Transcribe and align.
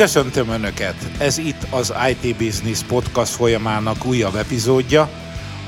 Köszöntöm 0.00 0.48
Önöket! 0.48 0.94
Ez 1.18 1.38
itt 1.38 1.66
az 1.70 1.94
IT 2.10 2.36
Business 2.36 2.82
Podcast 2.82 3.32
folyamának 3.32 4.04
újabb 4.04 4.34
epizódja, 4.34 5.08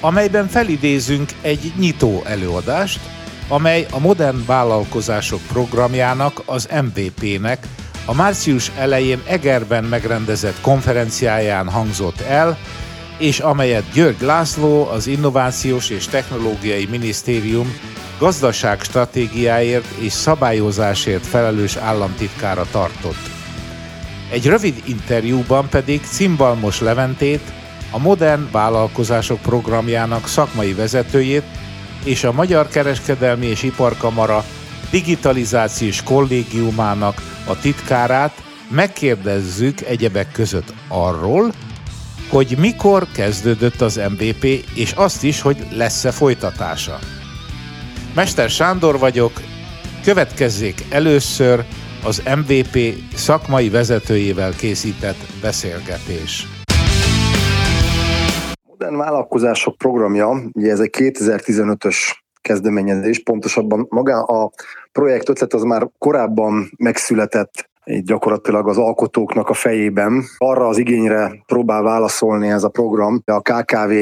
amelyben 0.00 0.48
felidézünk 0.48 1.30
egy 1.40 1.72
nyitó 1.78 2.22
előadást, 2.24 3.00
amely 3.48 3.86
a 3.90 3.98
Modern 3.98 4.46
Vállalkozások 4.46 5.40
programjának, 5.48 6.42
az 6.46 6.68
MVP-nek 6.82 7.66
a 8.04 8.14
március 8.14 8.70
elején 8.78 9.22
Egerben 9.26 9.84
megrendezett 9.84 10.60
konferenciáján 10.60 11.68
hangzott 11.68 12.20
el, 12.20 12.58
és 13.18 13.38
amelyet 13.40 13.92
György 13.92 14.20
László, 14.20 14.88
az 14.88 15.06
Innovációs 15.06 15.90
és 15.90 16.06
Technológiai 16.06 16.86
Minisztérium 16.90 17.74
gazdaság 18.18 18.80
stratégiáért 18.80 19.88
és 19.98 20.12
szabályozásért 20.12 21.26
felelős 21.26 21.76
államtitkára 21.76 22.66
tartott. 22.70 23.31
Egy 24.32 24.46
rövid 24.46 24.82
interjúban 24.84 25.68
pedig 25.68 26.00
Cimbalmos 26.04 26.80
Leventét, 26.80 27.52
a 27.90 27.98
Modern 27.98 28.50
Vállalkozások 28.50 29.40
programjának 29.40 30.28
szakmai 30.28 30.72
vezetőjét 30.72 31.42
és 32.04 32.24
a 32.24 32.32
Magyar 32.32 32.68
Kereskedelmi 32.68 33.46
és 33.46 33.62
Iparkamara 33.62 34.44
digitalizációs 34.90 36.02
kollégiumának 36.02 37.22
a 37.46 37.58
titkárát 37.58 38.42
megkérdezzük 38.68 39.80
egyebek 39.80 40.32
között 40.32 40.74
arról, 40.88 41.52
hogy 42.28 42.54
mikor 42.58 43.06
kezdődött 43.14 43.80
az 43.80 44.00
MVP, 44.08 44.44
és 44.74 44.92
azt 44.92 45.24
is, 45.24 45.40
hogy 45.40 45.66
lesz-e 45.70 46.10
folytatása. 46.10 46.98
Mester 48.14 48.50
Sándor 48.50 48.98
vagyok, 48.98 49.40
következzék 50.04 50.84
először 50.90 51.64
az 52.04 52.22
MVP 52.24 52.78
szakmai 53.14 53.70
vezetőjével 53.70 54.52
készített 54.52 55.16
beszélgetés. 55.42 56.46
Modern 58.68 58.96
Vállalkozások 58.96 59.76
programja, 59.76 60.42
ugye 60.52 60.70
ez 60.70 60.80
egy 60.80 60.90
2015-ös 60.98 61.96
kezdeményezés, 62.40 63.22
pontosabban 63.22 63.86
maga 63.88 64.22
a 64.22 64.50
projekt 64.92 65.28
ötlet 65.28 65.52
az 65.52 65.62
már 65.62 65.88
korábban 65.98 66.70
megszületett 66.76 67.70
gyakorlatilag 67.84 68.68
az 68.68 68.78
alkotóknak 68.78 69.48
a 69.48 69.54
fejében. 69.54 70.24
Arra 70.38 70.66
az 70.66 70.78
igényre 70.78 71.42
próbál 71.46 71.82
válaszolni 71.82 72.48
ez 72.48 72.64
a 72.64 72.68
program, 72.68 73.22
a 73.24 73.40
KKV 73.40 73.92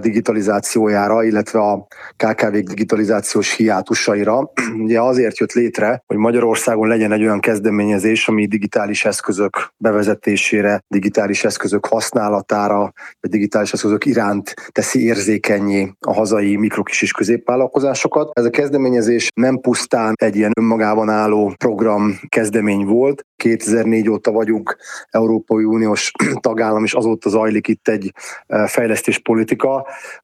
digitalizációjára, 0.00 1.24
illetve 1.24 1.58
a 1.58 1.86
KKV 2.16 2.56
digitalizációs 2.56 3.56
hiátusaira. 3.56 4.50
Ugye 4.84 5.00
azért 5.00 5.38
jött 5.38 5.52
létre, 5.52 6.02
hogy 6.06 6.16
Magyarországon 6.16 6.88
legyen 6.88 7.12
egy 7.12 7.22
olyan 7.22 7.40
kezdeményezés, 7.40 8.28
ami 8.28 8.46
digitális 8.46 9.04
eszközök 9.04 9.72
bevezetésére, 9.76 10.80
digitális 10.88 11.44
eszközök 11.44 11.86
használatára, 11.86 12.92
vagy 13.20 13.30
digitális 13.30 13.72
eszközök 13.72 14.06
iránt 14.06 14.54
teszi 14.72 15.04
érzékenyé 15.04 15.92
a 16.00 16.12
hazai 16.12 16.56
mikrokis 16.56 17.02
és 17.02 17.12
középvállalkozásokat. 17.12 18.30
Ez 18.32 18.44
a 18.44 18.50
kezdeményezés 18.50 19.28
nem 19.34 19.58
pusztán 19.60 20.14
egy 20.16 20.36
ilyen 20.36 20.52
önmagában 20.58 21.08
álló 21.08 21.54
program 21.58 22.18
kezdemény 22.28 22.84
volt, 22.84 23.24
2004 23.36 24.08
óta 24.08 24.30
vagyunk 24.30 24.76
Európai 25.10 25.64
Uniós 25.64 26.10
tagállam, 26.40 26.84
és 26.84 26.92
azóta 26.92 27.28
zajlik 27.28 27.68
itt 27.68 27.88
egy 27.88 28.12
fejlesztés 28.66 29.18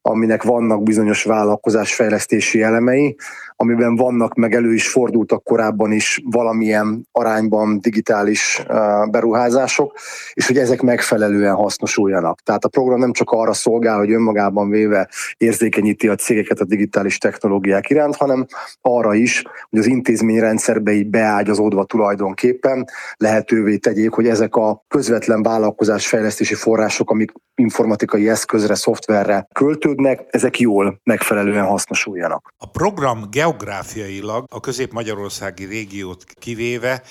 aminek 0.01 0.43
vannak 0.43 0.83
bizonyos 0.83 1.23
vállalkozásfejlesztési 1.23 2.61
elemei, 2.61 3.15
amiben 3.55 3.95
vannak, 3.95 4.33
meg 4.33 4.53
elő 4.53 4.73
is 4.73 4.87
fordultak 4.87 5.43
korábban 5.43 5.91
is 5.91 6.21
valamilyen 6.25 7.07
arányban 7.11 7.79
digitális 7.79 8.63
beruházások, 9.09 9.97
és 10.33 10.47
hogy 10.47 10.57
ezek 10.57 10.81
megfelelően 10.81 11.55
hasznosuljanak. 11.55 12.41
Tehát 12.41 12.63
a 12.63 12.67
program 12.69 12.99
nem 12.99 13.11
csak 13.11 13.31
arra 13.31 13.53
szolgál, 13.53 13.97
hogy 13.97 14.11
önmagában 14.11 14.69
véve 14.69 15.09
érzékenyíti 15.37 16.07
a 16.07 16.15
cégeket 16.15 16.59
a 16.59 16.65
digitális 16.65 17.17
technológiák 17.17 17.89
iránt, 17.89 18.15
hanem 18.15 18.45
arra 18.81 19.13
is, 19.13 19.43
hogy 19.69 19.79
az 19.79 19.85
intézményrendszerbe 19.85 20.91
így 20.91 21.09
beágyazódva 21.09 21.83
tulajdonképpen 21.83 22.85
lehetővé 23.17 23.77
tegyék, 23.77 24.11
hogy 24.11 24.27
ezek 24.27 24.55
a 24.55 24.83
közvetlen 24.87 25.43
vállalkozásfejlesztési 25.43 26.55
források, 26.55 27.09
amik 27.09 27.31
informatikai 27.55 28.29
eszközre, 28.29 28.75
szoftverre 28.75 29.38
költődnek, 29.53 30.25
ezek 30.29 30.59
jól 30.59 30.99
megfelelően 31.03 31.65
hasznosuljanak. 31.65 32.53
A 32.57 32.69
program 32.69 33.29
geográfiailag 33.29 34.45
a 34.51 34.59
közép-magyarországi 34.59 35.65
régiót 35.65 36.23
kivéve 36.23 37.01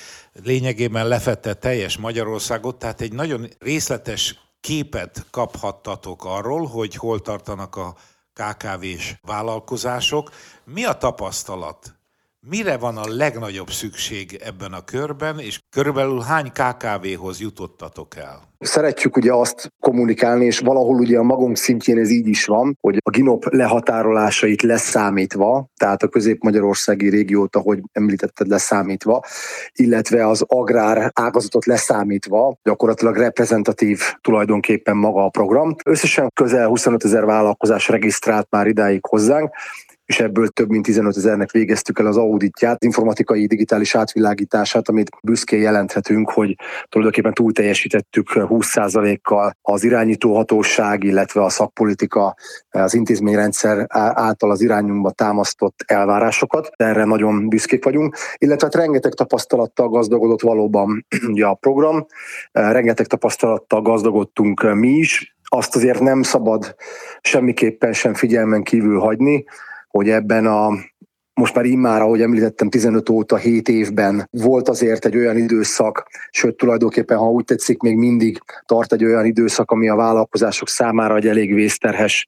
lényegében 0.44 1.08
lefette 1.08 1.54
teljes 1.54 1.98
Magyarországot, 1.98 2.78
tehát 2.78 3.00
egy 3.00 3.12
nagyon 3.12 3.46
részletes 3.58 4.38
képet 4.60 5.26
kaphattatok 5.30 6.24
arról, 6.24 6.66
hogy 6.66 6.94
hol 6.94 7.20
tartanak 7.20 7.76
a 7.76 7.94
KKV-s 8.32 9.14
vállalkozások. 9.22 10.30
Mi 10.64 10.84
a 10.84 10.92
tapasztalat? 10.92 11.97
Mire 12.46 12.76
van 12.76 12.96
a 12.96 13.08
legnagyobb 13.08 13.70
szükség 13.70 14.40
ebben 14.44 14.72
a 14.72 14.84
körben, 14.84 15.38
és 15.38 15.60
körülbelül 15.70 16.20
hány 16.20 16.52
KKV-hoz 16.52 17.40
jutottatok 17.40 18.16
el? 18.16 18.42
Szeretjük 18.58 19.16
ugye 19.16 19.32
azt 19.32 19.72
kommunikálni, 19.80 20.44
és 20.44 20.58
valahol 20.58 20.96
ugye 20.96 21.18
a 21.18 21.22
magunk 21.22 21.56
szintjén 21.56 21.98
ez 21.98 22.10
így 22.10 22.26
is 22.26 22.44
van, 22.44 22.76
hogy 22.80 22.96
a 23.04 23.10
GINOP 23.10 23.44
lehatárolásait 23.44 24.62
leszámítva, 24.62 25.66
tehát 25.76 26.02
a 26.02 26.08
közép-magyarországi 26.08 27.08
régiót, 27.08 27.56
ahogy 27.56 27.82
említetted, 27.92 28.46
leszámítva, 28.46 29.22
illetve 29.72 30.28
az 30.28 30.44
agrár 30.46 31.10
ágazatot 31.14 31.66
leszámítva, 31.66 32.58
gyakorlatilag 32.62 33.16
reprezentatív 33.16 34.02
tulajdonképpen 34.20 34.96
maga 34.96 35.24
a 35.24 35.28
program. 35.28 35.74
Összesen 35.84 36.30
közel 36.34 36.68
25 36.68 37.04
ezer 37.04 37.24
vállalkozás 37.24 37.88
regisztrált 37.88 38.46
már 38.50 38.66
idáig 38.66 39.06
hozzánk, 39.06 39.50
és 40.08 40.20
ebből 40.20 40.48
több 40.48 40.68
mint 40.68 40.84
15 40.84 41.16
ezernek 41.16 41.50
végeztük 41.50 41.98
el 41.98 42.06
az 42.06 42.16
auditját, 42.16 42.84
informatikai 42.84 43.46
digitális 43.46 43.94
átvilágítását, 43.94 44.88
amit 44.88 45.10
büszkén 45.22 45.60
jelenthetünk, 45.60 46.30
hogy 46.30 46.56
tulajdonképpen 46.88 47.34
túl 47.34 47.52
teljesítettük 47.52 48.28
20%-kal 48.34 49.56
az 49.62 49.84
irányítóhatóság, 49.84 51.04
illetve 51.04 51.42
a 51.42 51.48
szakpolitika, 51.48 52.34
az 52.70 52.94
intézményrendszer 52.94 53.86
által 53.88 54.50
az 54.50 54.60
irányunkba 54.60 55.10
támasztott 55.10 55.84
elvárásokat. 55.86 56.70
Erre 56.76 57.04
nagyon 57.04 57.48
büszkék 57.48 57.84
vagyunk, 57.84 58.16
illetve 58.38 58.66
hát 58.66 58.82
rengeteg 58.82 59.12
tapasztalattal 59.12 59.88
gazdagodott 59.88 60.40
valóban 60.40 61.06
a 61.40 61.54
program, 61.54 62.06
rengeteg 62.52 63.06
tapasztalattal 63.06 63.82
gazdagodtunk 63.82 64.74
mi 64.74 64.88
is, 64.88 65.36
azt 65.50 65.76
azért 65.76 66.00
nem 66.00 66.22
szabad 66.22 66.74
semmiképpen 67.20 67.92
sem 67.92 68.14
figyelmen 68.14 68.62
kívül 68.62 68.98
hagyni, 68.98 69.44
hogy 69.88 70.08
ebben 70.08 70.46
a 70.46 70.68
most 71.38 71.54
már 71.54 71.64
immár, 71.64 72.00
ahogy 72.00 72.22
említettem, 72.22 72.68
15 72.68 73.08
óta 73.08 73.36
7 73.36 73.68
évben 73.68 74.28
volt 74.30 74.68
azért 74.68 75.04
egy 75.04 75.16
olyan 75.16 75.36
időszak, 75.36 76.08
sőt 76.30 76.56
tulajdonképpen, 76.56 77.18
ha 77.18 77.30
úgy 77.30 77.44
tetszik, 77.44 77.80
még 77.80 77.96
mindig 77.96 78.38
tart 78.66 78.92
egy 78.92 79.04
olyan 79.04 79.24
időszak, 79.24 79.70
ami 79.70 79.88
a 79.88 79.94
vállalkozások 79.96 80.68
számára 80.68 81.16
egy 81.16 81.26
elég 81.26 81.54
vészterhes 81.54 82.26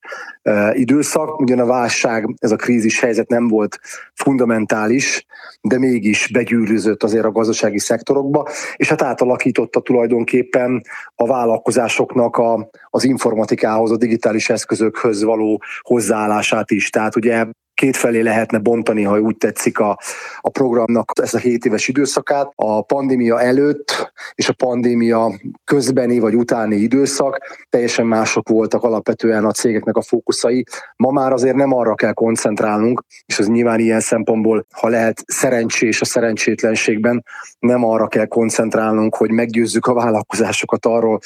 időszak. 0.72 1.40
Ugyan 1.40 1.58
a 1.58 1.66
válság, 1.66 2.34
ez 2.38 2.50
a 2.50 2.56
krízis 2.56 3.00
helyzet 3.00 3.28
nem 3.28 3.48
volt 3.48 3.78
fundamentális, 4.14 5.26
de 5.60 5.78
mégis 5.78 6.30
begyűrűzött 6.32 7.02
azért 7.02 7.24
a 7.24 7.32
gazdasági 7.32 7.78
szektorokba, 7.78 8.48
és 8.76 8.88
hát 8.88 9.02
átalakította 9.02 9.80
tulajdonképpen 9.80 10.82
a 11.14 11.26
vállalkozásoknak 11.26 12.36
a, 12.36 12.70
az 12.90 13.04
informatikához, 13.04 13.90
a 13.90 13.96
digitális 13.96 14.50
eszközökhöz 14.50 15.22
való 15.22 15.62
hozzáállását 15.80 16.70
is. 16.70 16.90
Tehát 16.90 17.16
ugye 17.16 17.46
kétfelé 17.80 18.20
lehetne 18.20 18.58
bontani, 18.58 19.02
ha 19.02 19.20
úgy 19.20 19.36
tetszik 19.36 19.78
a, 19.78 19.98
a 20.40 20.48
programnak 20.48 21.12
ezt 21.22 21.34
a 21.34 21.38
7 21.38 21.64
éves 21.64 21.88
időszakát. 21.88 22.52
A 22.54 22.82
pandémia 22.82 23.40
előtt 23.40 24.12
és 24.34 24.48
a 24.48 24.52
pandémia 24.52 25.32
közbeni 25.64 26.18
vagy 26.18 26.34
utáni 26.34 26.76
időszak 26.76 27.38
teljesen 27.68 28.06
mások 28.06 28.48
voltak 28.48 28.82
alapvetően 28.82 29.44
a 29.44 29.52
cégeknek 29.52 29.96
a 29.96 30.02
fókuszai. 30.02 30.64
Ma 30.96 31.10
már 31.10 31.32
azért 31.32 31.56
nem 31.56 31.72
arra 31.72 31.94
kell 31.94 32.12
koncentrálnunk, 32.12 33.04
és 33.26 33.38
az 33.38 33.48
nyilván 33.48 33.78
ilyen 33.78 34.00
szempontból, 34.00 34.66
ha 34.70 34.88
lehet 34.88 35.22
szerencsés 35.26 36.00
a 36.00 36.04
szerencsétlenségben, 36.04 37.24
nem 37.58 37.84
arra 37.84 38.06
kell 38.06 38.26
koncentrálnunk, 38.26 39.14
hogy 39.14 39.30
meggyőzzük 39.30 39.86
a 39.86 39.94
vállalkozásokat 39.94 40.86
arról, 40.86 41.18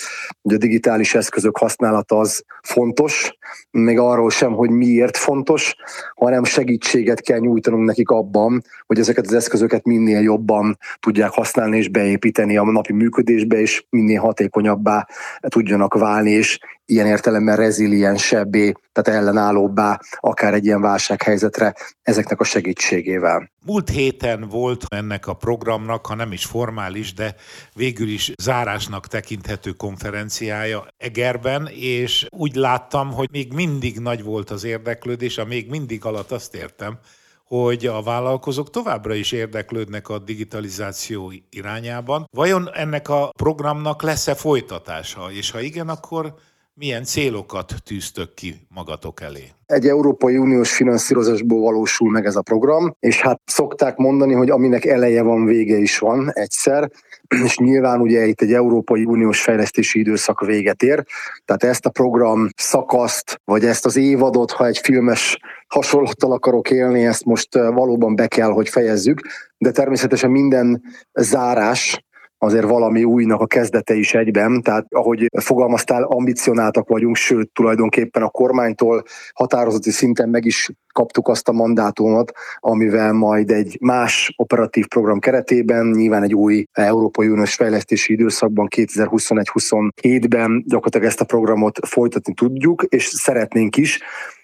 hogy 0.43 0.55
a 0.55 0.59
digitális 0.59 1.15
eszközök 1.15 1.57
használata 1.57 2.19
az 2.19 2.45
fontos, 2.63 3.37
még 3.71 3.99
arról 3.99 4.31
sem, 4.31 4.53
hogy 4.53 4.71
miért 4.71 5.17
fontos, 5.17 5.75
hanem 6.15 6.44
segítséget 6.45 7.21
kell 7.21 7.39
nyújtanunk 7.39 7.85
nekik 7.85 8.09
abban, 8.09 8.63
hogy 8.87 8.99
ezeket 8.99 9.27
az 9.27 9.35
eszközöket 9.35 9.85
minél 9.85 10.21
jobban 10.21 10.79
tudják 11.01 11.31
használni 11.31 11.77
és 11.77 11.89
beépíteni 11.89 12.57
a 12.57 12.65
napi 12.65 12.93
működésbe, 12.93 13.61
és 13.61 13.85
minél 13.91 14.21
hatékonyabbá 14.21 15.07
tudjanak 15.41 15.95
válni, 15.95 16.31
és 16.31 16.59
ilyen 16.87 17.07
értelemben 17.07 17.57
reziliensebbé, 17.57 18.73
tehát 18.93 19.21
ellenállóbbá, 19.21 20.01
akár 20.21 20.55
egy 20.55 20.65
ilyen 20.65 20.81
válsághelyzetre 20.81 21.75
ezeknek 22.03 22.41
a 22.41 22.45
segítségével. 22.45 23.51
Múlt 23.67 23.89
héten 23.89 24.49
volt 24.49 24.85
ennek 24.89 25.27
a 25.27 25.35
programnak, 25.35 26.07
ha 26.07 26.15
nem 26.15 26.33
is 26.33 26.45
formális, 26.45 27.15
de 27.15 27.35
végül 27.75 28.09
is 28.09 28.33
zárásnak 28.43 29.07
tekinthető 29.07 29.71
konferenciája 29.71 30.87
Egerben, 30.97 31.69
és 31.73 32.27
úgy 32.31 32.55
láttam, 32.55 33.13
hogy 33.13 33.29
még 33.33 33.53
mindig 33.53 33.99
nagy 33.99 34.23
volt 34.23 34.51
az 34.51 34.65
érdeklődés, 34.65 35.39
a 35.39 35.45
még 35.45 35.69
mindig 35.69 36.05
alatt 36.05 36.31
azt 36.31 36.55
értem, 36.55 36.99
hogy 37.45 37.87
a 37.87 38.03
vállalkozók 38.03 38.71
továbbra 38.71 39.15
is 39.15 39.33
érdeklődnek 39.33 40.09
a 40.09 40.19
digitalizáció 40.19 41.33
irányában. 41.51 42.27
Vajon 42.31 42.71
ennek 42.73 43.09
a 43.09 43.31
programnak 43.37 44.03
lesz-e 44.03 44.35
folytatása? 44.35 45.33
És 45.33 45.51
ha 45.51 45.61
igen, 45.61 45.89
akkor 45.89 46.35
milyen 46.77 47.05
célokat 47.05 47.75
tűztök 47.85 48.35
ki 48.35 48.67
magatok 48.69 49.21
elé? 49.21 49.45
Egy 49.67 49.87
Európai 49.87 50.37
Uniós 50.37 50.75
finanszírozásból 50.75 51.61
valósul 51.61 52.11
meg 52.11 52.27
ez 52.27 52.37
a 52.37 52.43
program, 52.43 52.97
és 53.01 53.21
hát 53.21 53.41
szokták 53.45 53.97
mondani, 53.97 54.33
hogy 54.33 54.51
aminek 54.51 54.85
eleje 54.85 55.23
van, 55.23 55.45
vége 55.45 55.77
is 55.77 55.99
van 55.99 56.31
egyszer, 56.33 56.91
és 57.45 57.57
nyilván 57.57 58.01
ugye 58.01 58.27
itt 58.27 58.41
egy 58.41 58.53
Európai 58.53 59.05
Uniós 59.05 59.43
fejlesztési 59.43 59.99
időszak 59.99 60.41
véget 60.41 60.83
ér, 60.83 61.05
tehát 61.45 61.65
ezt 61.65 61.87
a 61.87 61.91
program 61.91 62.49
szakaszt, 62.57 63.41
vagy 63.45 63.65
ezt 63.65 63.85
az 63.85 63.97
évadot, 63.97 64.51
ha 64.51 64.67
egy 64.67 64.79
filmes 64.79 65.39
hasonlattal 65.67 66.33
akarok 66.33 66.71
élni, 66.71 67.07
ezt 67.07 67.25
most 67.25 67.55
valóban 67.55 68.17
be 68.17 68.27
kell, 68.27 68.51
hogy 68.51 68.69
fejezzük, 68.69 69.21
de 69.59 69.71
természetesen 69.71 70.31
minden 70.31 70.83
zárás 71.13 72.05
azért 72.45 72.65
valami 72.65 73.05
újnak 73.05 73.41
a 73.41 73.47
kezdete 73.47 73.95
is 73.95 74.15
egyben, 74.15 74.63
tehát 74.63 74.87
ahogy 74.91 75.27
fogalmaztál, 75.43 76.03
ambicionáltak 76.03 76.89
vagyunk, 76.89 77.17
sőt 77.17 77.51
tulajdonképpen 77.53 78.23
a 78.23 78.29
kormánytól 78.29 79.03
határozati 79.33 79.91
szinten 79.91 80.29
meg 80.29 80.45
is 80.45 80.71
kaptuk 80.93 81.29
azt 81.29 81.49
a 81.49 81.53
mandátumot, 81.53 82.33
amivel 82.59 83.13
majd 83.13 83.51
egy 83.51 83.77
más 83.81 84.35
operatív 84.37 84.87
program 84.87 85.19
keretében, 85.19 85.87
nyilván 85.87 86.23
egy 86.23 86.35
új 86.35 86.65
Európai 86.73 87.29
Uniós 87.29 87.55
fejlesztési 87.55 88.13
időszakban 88.13 88.69
2021-27-ben 88.77 90.65
gyakorlatilag 90.67 91.07
ezt 91.07 91.21
a 91.21 91.25
programot 91.25 91.79
folytatni 91.87 92.35
tudjuk, 92.35 92.83
és 92.83 93.05
szeretnénk 93.05 93.77
is, 93.77 94.01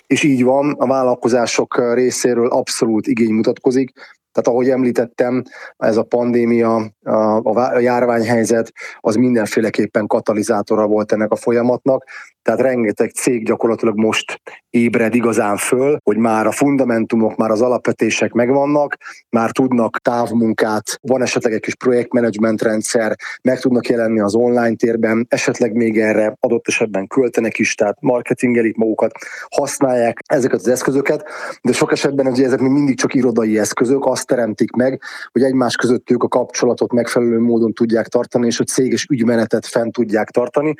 és 0.07 0.23
így 0.23 0.45
van, 0.45 0.75
a 0.79 0.87
vállalkozások 0.87 1.95
részéről 1.95 2.49
abszolút 2.49 3.07
igény 3.07 3.33
mutatkozik, 3.33 3.93
tehát 4.33 4.49
ahogy 4.49 4.71
említettem, 4.71 5.43
ez 5.77 5.97
a 5.97 6.03
pandémia, 6.03 6.75
a, 7.03 7.79
járványhelyzet, 7.79 8.73
az 9.01 9.15
mindenféleképpen 9.15 10.07
katalizátora 10.07 10.87
volt 10.87 11.13
ennek 11.13 11.31
a 11.31 11.37
folyamatnak, 11.37 12.05
tehát 12.43 12.61
rengeteg 12.61 13.11
cég 13.11 13.45
gyakorlatilag 13.45 13.97
most 13.97 14.41
ébred 14.71 15.15
igazán 15.15 15.57
föl, 15.57 15.99
hogy 16.05 16.17
már 16.17 16.47
a 16.47 16.51
fundamentumok, 16.51 17.37
már 17.37 17.51
az 17.51 17.61
alapvetések 17.61 18.33
megvannak, 18.33 18.97
már 19.31 19.51
tudnak 19.51 19.99
távmunkát, 19.99 20.99
van 21.01 21.23
esetleg 21.23 21.53
egy 21.53 21.61
kis 21.61 21.75
projektmenedzsment 21.75 22.63
rendszer, 22.63 23.17
meg 23.43 23.61
tudnak 23.61 23.89
jelenni 23.89 24.21
az 24.21 24.35
online 24.35 24.75
térben, 24.75 25.27
esetleg 25.29 25.73
még 25.73 25.99
erre 25.99 26.37
adott 26.41 26.69
esetben 26.69 27.07
költenek 27.07 27.59
is, 27.59 27.75
tehát 27.75 27.97
marketingelik 28.01 28.77
magukat, 28.77 29.13
használják 29.49 30.19
ezeket 30.27 30.59
az 30.59 30.69
eszközöket, 30.69 31.25
de 31.63 31.73
sok 31.73 31.93
esetben 31.93 32.27
ugye 32.27 32.45
ezek 32.45 32.61
még 32.61 32.71
mindig 32.71 32.99
csak 32.99 33.15
irodai 33.15 33.59
eszközök, 33.59 34.05
azt 34.21 34.29
teremtik 34.29 34.71
meg, 34.71 35.01
hogy 35.33 35.43
egymás 35.43 35.77
között 35.77 36.11
ők 36.11 36.23
a 36.23 36.29
kapcsolatot 36.29 36.93
megfelelő 36.93 37.39
módon 37.39 37.73
tudják 37.73 38.07
tartani, 38.07 38.47
és 38.47 38.61
a 38.61 38.65
céges 38.65 39.07
ügymenetet 39.11 39.67
fent 39.67 39.93
tudják 39.93 40.31
tartani. 40.31 40.75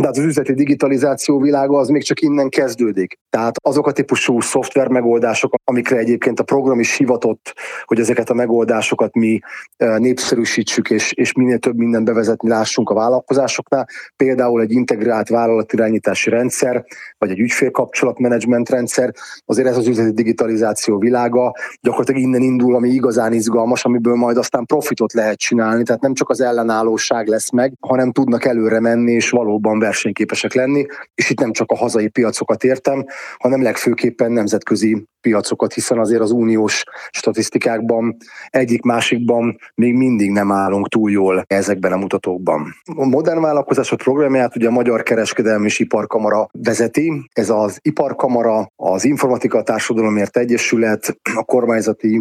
De 0.00 0.08
az 0.08 0.18
üzleti 0.18 0.54
digitalizáció 0.54 1.40
világa 1.40 1.78
az 1.78 1.88
még 1.88 2.02
csak 2.02 2.20
innen 2.20 2.48
kezdődik. 2.48 3.18
Tehát 3.30 3.56
azok 3.62 3.86
a 3.86 3.92
típusú 3.92 4.40
szoftver 4.40 4.88
megoldások, 4.88 5.54
amikre 5.64 5.96
egyébként 5.96 6.40
a 6.40 6.44
program 6.44 6.80
is 6.80 6.96
hivatott, 6.96 7.54
hogy 7.84 8.00
ezeket 8.00 8.30
a 8.30 8.34
megoldásokat 8.34 9.14
mi 9.14 9.40
e, 9.76 9.98
népszerűsítsük, 9.98 10.90
és, 10.90 11.12
és 11.12 11.32
minél 11.32 11.58
több 11.58 11.76
mindent 11.76 12.04
bevezetni 12.04 12.48
lássunk 12.48 12.90
a 12.90 12.94
vállalkozásoknál, 12.94 13.88
például 14.16 14.60
egy 14.60 14.72
integrált 14.72 15.28
vállalatirányítási 15.28 16.30
rendszer, 16.30 16.84
vagy 17.18 17.30
egy 17.30 17.38
ügyfélkapcsolatmenedzsment 17.38 18.68
rendszer, 18.68 19.14
azért 19.44 19.68
ez 19.68 19.76
az 19.76 19.86
üzleti 19.86 20.12
digitalizáció 20.12 20.98
világa, 20.98 21.52
gyakorlatilag 21.80 22.20
innen 22.20 22.42
indul, 22.42 22.75
ami 22.76 22.88
igazán 22.88 23.32
izgalmas, 23.32 23.84
amiből 23.84 24.14
majd 24.14 24.36
aztán 24.36 24.66
profitot 24.66 25.12
lehet 25.12 25.38
csinálni, 25.38 25.82
tehát 25.82 26.02
nem 26.02 26.14
csak 26.14 26.28
az 26.28 26.40
ellenállóság 26.40 27.26
lesz 27.26 27.50
meg, 27.50 27.72
hanem 27.80 28.12
tudnak 28.12 28.44
előre 28.44 28.80
menni 28.80 29.12
és 29.12 29.30
valóban 29.30 29.78
versenyképesek 29.78 30.54
lenni, 30.54 30.86
és 31.14 31.30
itt 31.30 31.40
nem 31.40 31.52
csak 31.52 31.70
a 31.70 31.76
hazai 31.76 32.08
piacokat 32.08 32.64
értem, 32.64 33.04
hanem 33.38 33.62
legfőképpen 33.62 34.32
nemzetközi 34.32 35.06
piacokat, 35.20 35.72
hiszen 35.72 35.98
azért 35.98 36.20
az 36.20 36.30
uniós 36.30 36.84
statisztikákban 37.10 38.16
egyik 38.50 38.82
másikban 38.82 39.56
még 39.74 39.94
mindig 39.94 40.30
nem 40.30 40.52
állunk 40.52 40.88
túl 40.88 41.10
jól 41.10 41.44
ezekben 41.46 41.92
a 41.92 41.96
mutatókban. 41.96 42.74
A 42.96 43.04
modern 43.04 43.40
vállalkozások 43.40 43.98
programját 43.98 44.56
ugye 44.56 44.68
a 44.68 44.70
Magyar 44.70 45.02
Kereskedelmi 45.02 45.64
és 45.64 45.78
Iparkamara 45.78 46.48
vezeti. 46.52 47.28
Ez 47.32 47.50
az 47.50 47.78
Iparkamara, 47.82 48.70
az 48.76 49.04
Informatika 49.04 49.62
Társadalomért 49.62 50.36
Egyesület, 50.36 51.18
a 51.34 51.42
Kormányzati 51.42 52.12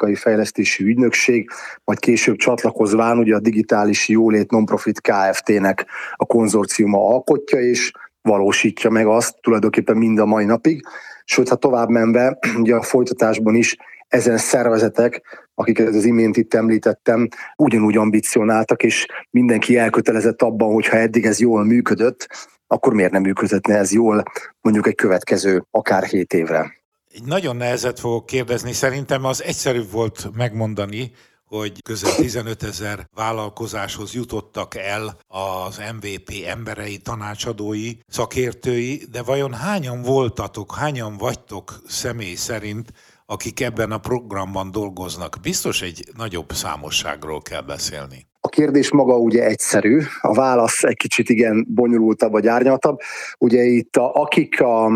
Informatikai 0.00 0.14
Fejlesztési 0.14 0.84
Ügynökség, 0.84 1.50
majd 1.84 1.98
később 1.98 2.36
csatlakozván 2.36 3.18
ugye 3.18 3.34
a 3.34 3.40
Digitális 3.40 4.08
Jólét 4.08 4.50
Nonprofit 4.50 5.00
Kft-nek 5.00 5.86
a 6.14 6.24
konzorciuma 6.24 7.08
alkotja, 7.08 7.58
és 7.58 7.92
valósítja 8.22 8.90
meg 8.90 9.06
azt 9.06 9.40
tulajdonképpen 9.40 9.96
mind 9.96 10.18
a 10.18 10.26
mai 10.26 10.44
napig. 10.44 10.82
Sőt, 11.24 11.48
ha 11.48 11.54
tovább 11.54 11.88
menve, 11.88 12.38
ugye 12.62 12.74
a 12.74 12.82
folytatásban 12.82 13.54
is 13.54 13.76
ezen 14.08 14.36
szervezetek, 14.36 15.22
akiket 15.54 15.88
az 15.88 16.04
imént 16.04 16.36
itt 16.36 16.54
említettem, 16.54 17.28
ugyanúgy 17.56 17.96
ambicionáltak, 17.96 18.82
és 18.82 19.06
mindenki 19.30 19.76
elkötelezett 19.76 20.42
abban, 20.42 20.72
hogy 20.72 20.86
ha 20.86 20.96
eddig 20.96 21.24
ez 21.24 21.40
jól 21.40 21.64
működött, 21.64 22.26
akkor 22.66 22.94
miért 22.94 23.12
nem 23.12 23.22
működhetne 23.22 23.76
ez 23.76 23.92
jól 23.92 24.22
mondjuk 24.60 24.86
egy 24.86 24.94
következő 24.94 25.64
akár 25.70 26.04
hét 26.04 26.32
évre. 26.32 26.79
Egy 27.14 27.24
nagyon 27.24 27.56
nehezet 27.56 28.00
fogok 28.00 28.26
kérdezni, 28.26 28.72
szerintem 28.72 29.24
az 29.24 29.42
egyszerűbb 29.42 29.90
volt 29.90 30.30
megmondani, 30.36 31.12
hogy 31.44 31.82
közel 31.82 32.14
15 32.14 32.62
ezer 32.62 33.08
vállalkozáshoz 33.14 34.14
jutottak 34.14 34.74
el 34.74 35.16
az 35.28 35.80
MVP 36.00 36.30
emberei, 36.46 36.98
tanácsadói, 36.98 37.90
szakértői, 38.08 39.02
de 39.10 39.22
vajon 39.22 39.52
hányan 39.52 40.02
voltatok, 40.02 40.74
hányan 40.74 41.16
vagytok 41.16 41.82
személy 41.86 42.34
szerint, 42.34 42.92
akik 43.26 43.60
ebben 43.60 43.92
a 43.92 43.98
programban 43.98 44.70
dolgoznak? 44.70 45.38
Biztos 45.42 45.82
egy 45.82 46.04
nagyobb 46.16 46.52
számosságról 46.52 47.40
kell 47.42 47.62
beszélni. 47.62 48.26
A 48.40 48.48
kérdés 48.48 48.90
maga 48.90 49.16
ugye 49.16 49.44
egyszerű, 49.44 50.00
a 50.20 50.34
válasz 50.34 50.82
egy 50.82 50.96
kicsit 50.96 51.28
igen 51.28 51.66
bonyolultabb 51.68 52.30
vagy 52.30 52.46
árnyaltabb. 52.46 52.98
Ugye 53.38 53.62
itt 53.62 53.96
a, 53.96 54.12
akik 54.14 54.60
a, 54.60 54.90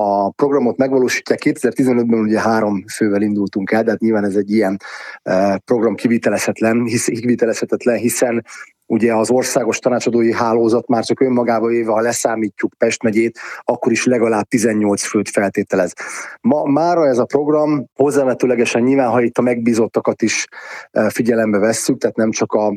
a 0.00 0.30
programot 0.30 0.76
megvalósítják. 0.76 1.40
2015-ben 1.44 2.18
ugye 2.18 2.40
három 2.40 2.84
fővel 2.86 3.22
indultunk 3.22 3.70
el, 3.70 3.82
de 3.82 3.90
hát 3.90 4.00
nyilván 4.00 4.24
ez 4.24 4.34
egy 4.34 4.50
ilyen 4.50 4.76
e, 5.22 5.58
program 5.58 5.94
kivitelezhetetlen, 5.94 6.84
hisz, 6.84 7.04
kivitelezhetetlen 7.04 7.96
hiszen 7.96 8.44
ugye 8.88 9.14
az 9.14 9.30
országos 9.30 9.78
tanácsadói 9.78 10.32
hálózat 10.32 10.88
már 10.88 11.04
csak 11.04 11.20
önmagában 11.20 11.72
éve, 11.72 11.90
ha 11.90 12.00
leszámítjuk 12.00 12.72
Pest 12.78 13.02
megyét, 13.02 13.38
akkor 13.64 13.92
is 13.92 14.04
legalább 14.04 14.44
18 14.48 15.02
főt 15.02 15.28
feltételez. 15.28 15.92
Ma, 16.40 16.64
mára 16.64 17.06
ez 17.06 17.18
a 17.18 17.24
program 17.24 17.84
hozzávetőlegesen 17.94 18.82
nyilván, 18.82 19.10
ha 19.10 19.22
itt 19.22 19.38
a 19.38 19.42
megbízottakat 19.42 20.22
is 20.22 20.46
e, 20.90 21.10
figyelembe 21.10 21.58
vesszük, 21.58 21.98
tehát 21.98 22.16
nem 22.16 22.30
csak 22.30 22.52
a 22.52 22.72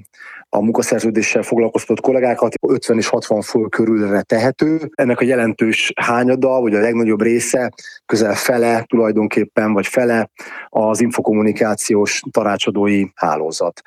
a 0.53 0.61
munkaszerződéssel 0.61 1.43
foglalkoztatott 1.43 2.03
kollégákat 2.03 2.53
50 2.67 2.97
és 2.97 3.07
60 3.07 3.41
fő 3.41 3.59
körülre 3.59 4.21
tehető. 4.21 4.79
Ennek 4.95 5.19
a 5.19 5.23
jelentős 5.25 5.91
hányada, 5.95 6.59
vagy 6.61 6.75
a 6.75 6.79
legnagyobb 6.79 7.21
része, 7.21 7.69
közel 8.05 8.35
fele 8.35 8.83
tulajdonképpen, 8.87 9.73
vagy 9.73 9.87
fele 9.87 10.29
az 10.69 11.01
infokommunikációs 11.01 12.21
tanácsadói 12.31 13.05
hálózat. 13.15 13.81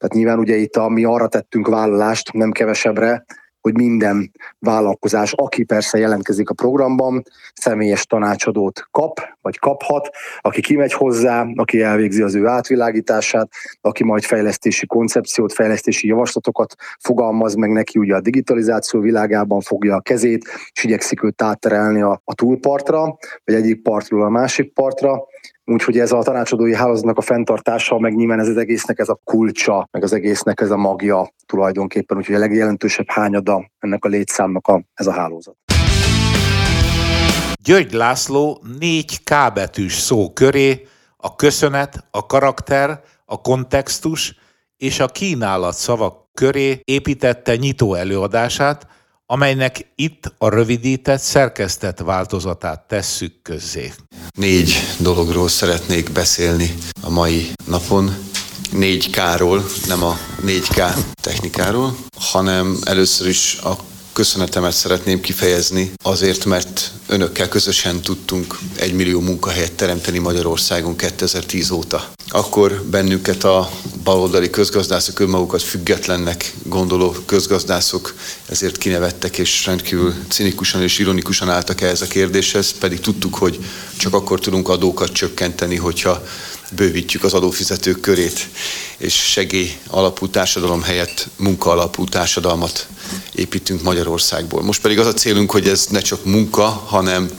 Tehát 0.00 0.14
nyilván 0.14 0.38
ugye 0.38 0.56
itt 0.56 0.76
a, 0.76 0.88
mi 0.88 1.04
arra 1.04 1.28
tettünk 1.28 1.68
vállalást, 1.68 2.32
nem 2.32 2.50
kevesebbre, 2.50 3.24
hogy 3.60 3.74
minden 3.74 4.32
vállalkozás, 4.58 5.32
aki 5.32 5.64
persze 5.64 5.98
jelentkezik 5.98 6.50
a 6.50 6.54
programban, 6.54 7.22
személyes 7.54 8.06
tanácsadót 8.06 8.88
kap, 8.90 9.20
vagy 9.40 9.58
kaphat, 9.58 10.10
aki 10.40 10.60
kimegy 10.60 10.92
hozzá, 10.92 11.46
aki 11.54 11.82
elvégzi 11.82 12.22
az 12.22 12.34
ő 12.34 12.46
átvilágítását, 12.46 13.48
aki 13.80 14.04
majd 14.04 14.22
fejlesztési 14.22 14.86
koncepciót, 14.86 15.52
fejlesztési 15.52 16.06
javaslatokat 16.06 16.74
fogalmaz 16.98 17.54
meg 17.54 17.70
neki, 17.70 17.98
ugye 17.98 18.14
a 18.14 18.20
digitalizáció 18.20 19.00
világában 19.00 19.60
fogja 19.60 19.94
a 19.94 20.00
kezét, 20.00 20.44
és 20.72 20.84
igyekszik 20.84 21.22
őt 21.22 21.42
átterelni 21.42 22.00
a, 22.02 22.20
a 22.24 22.34
túlpartra, 22.34 23.18
vagy 23.44 23.54
egyik 23.54 23.82
partról 23.82 24.22
a 24.22 24.28
másik 24.28 24.72
partra, 24.72 25.26
Úgyhogy 25.70 25.98
ez 25.98 26.12
a 26.12 26.22
tanácsadói 26.22 26.74
hálózatnak 26.74 27.18
a 27.18 27.20
fenntartása, 27.20 27.98
meg 27.98 28.14
nyilván 28.14 28.40
ez 28.40 28.48
az 28.48 28.56
egésznek 28.56 28.98
ez 28.98 29.08
a 29.08 29.20
kulcsa, 29.24 29.88
meg 29.90 30.02
az 30.02 30.12
egésznek 30.12 30.60
ez 30.60 30.70
a 30.70 30.76
magja 30.76 31.32
tulajdonképpen, 31.46 32.16
úgyhogy 32.16 32.34
a 32.34 32.38
legjelentősebb 32.38 33.08
hányada 33.08 33.70
ennek 33.78 34.04
a 34.04 34.08
létszámnak 34.08 34.66
a, 34.66 34.82
ez 34.94 35.06
a 35.06 35.12
hálózat. 35.12 35.56
György 37.62 37.92
László 37.92 38.62
négy 38.78 39.22
K 39.22 39.52
betűs 39.54 39.94
szó 39.94 40.32
köré 40.32 40.86
a 41.16 41.36
köszönet, 41.36 42.04
a 42.10 42.26
karakter, 42.26 43.00
a 43.24 43.40
kontextus 43.40 44.34
és 44.76 45.00
a 45.00 45.06
kínálat 45.06 45.74
szavak 45.74 46.28
köré 46.34 46.80
építette 46.84 47.56
nyitó 47.56 47.94
előadását, 47.94 48.86
amelynek 49.30 49.86
itt 49.94 50.32
a 50.38 50.48
rövidített, 50.48 51.20
szerkesztett 51.20 51.98
változatát 51.98 52.80
tesszük 52.88 53.42
közzé. 53.42 53.92
Négy 54.34 54.72
dologról 54.98 55.48
szeretnék 55.48 56.12
beszélni 56.12 56.74
a 57.02 57.10
mai 57.10 57.50
napon. 57.66 58.16
4K-ról, 58.72 59.86
nem 59.86 60.02
a 60.02 60.18
4K 60.46 60.96
technikáról, 61.22 61.96
hanem 62.18 62.76
először 62.84 63.28
is 63.28 63.58
a 63.62 63.76
köszönetemet 64.12 64.72
szeretném 64.72 65.20
kifejezni 65.20 65.92
azért, 66.04 66.44
mert 66.44 66.90
önökkel 67.06 67.48
közösen 67.48 68.00
tudtunk 68.00 68.58
egy 68.76 68.92
millió 68.92 69.20
munkahelyet 69.20 69.72
teremteni 69.72 70.18
Magyarországon 70.18 70.96
2010 70.96 71.70
óta. 71.70 72.08
Akkor 72.28 72.82
bennünket 72.90 73.44
a 73.44 73.70
baloldali 74.04 74.50
közgazdászok 74.50 75.20
önmagukat 75.20 75.62
függetlennek 75.62 76.52
gondoló 76.62 77.16
közgazdászok 77.26 78.14
ezért 78.46 78.78
kinevettek 78.78 79.38
és 79.38 79.66
rendkívül 79.66 80.14
cinikusan 80.28 80.82
és 80.82 80.98
ironikusan 80.98 81.50
álltak 81.50 81.80
ehhez 81.80 82.02
a 82.02 82.06
kérdéshez, 82.06 82.72
pedig 82.78 83.00
tudtuk, 83.00 83.34
hogy 83.34 83.58
csak 83.96 84.14
akkor 84.14 84.40
tudunk 84.40 84.68
adókat 84.68 85.12
csökkenteni, 85.12 85.76
hogyha 85.76 86.22
bővítjük 86.70 87.24
az 87.24 87.34
adófizetők 87.34 88.00
körét, 88.00 88.48
és 88.96 89.14
segély 89.14 89.78
alapú 89.86 90.28
társadalom 90.28 90.82
helyett 90.82 91.28
munka 91.36 91.70
alapú 91.70 92.04
társadalmat 92.04 92.86
építünk 93.34 93.82
Magyarországból. 93.82 94.62
Most 94.62 94.80
pedig 94.80 94.98
az 94.98 95.06
a 95.06 95.12
célunk, 95.12 95.50
hogy 95.50 95.68
ez 95.68 95.86
ne 95.90 96.00
csak 96.00 96.24
munka, 96.24 96.64
hanem 96.64 97.30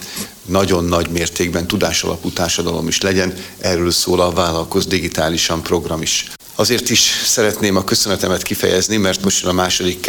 nagyon 0.46 0.86
nagy 0.86 1.10
mértékben 1.10 1.68
tudás 1.68 2.04
alapú 2.04 2.30
társadalom 2.30 2.88
is 2.88 3.02
legyen. 3.02 3.34
Erről 3.58 3.92
szól 3.92 4.20
a 4.20 4.32
Vállalkoz 4.32 4.86
Digitálisan 4.86 5.62
program 5.62 6.02
is. 6.02 6.32
Azért 6.56 6.90
is 6.90 7.22
szeretném 7.26 7.76
a 7.76 7.84
köszönetemet 7.84 8.42
kifejezni, 8.42 8.98
mert 8.98 9.24
most 9.24 9.46
a 9.46 9.52
második 9.52 10.00
K, 10.00 10.08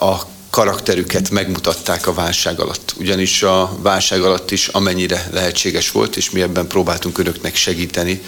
a 0.00 0.35
karakterüket 0.56 1.30
megmutatták 1.30 2.06
a 2.06 2.12
válság 2.12 2.60
alatt. 2.60 2.94
Ugyanis 2.98 3.42
a 3.42 3.76
válság 3.82 4.22
alatt 4.22 4.50
is 4.50 4.68
amennyire 4.68 5.28
lehetséges 5.32 5.90
volt, 5.90 6.16
és 6.16 6.30
mi 6.30 6.40
ebben 6.40 6.66
próbáltunk 6.66 7.18
önöknek 7.18 7.54
segíteni, 7.54 8.22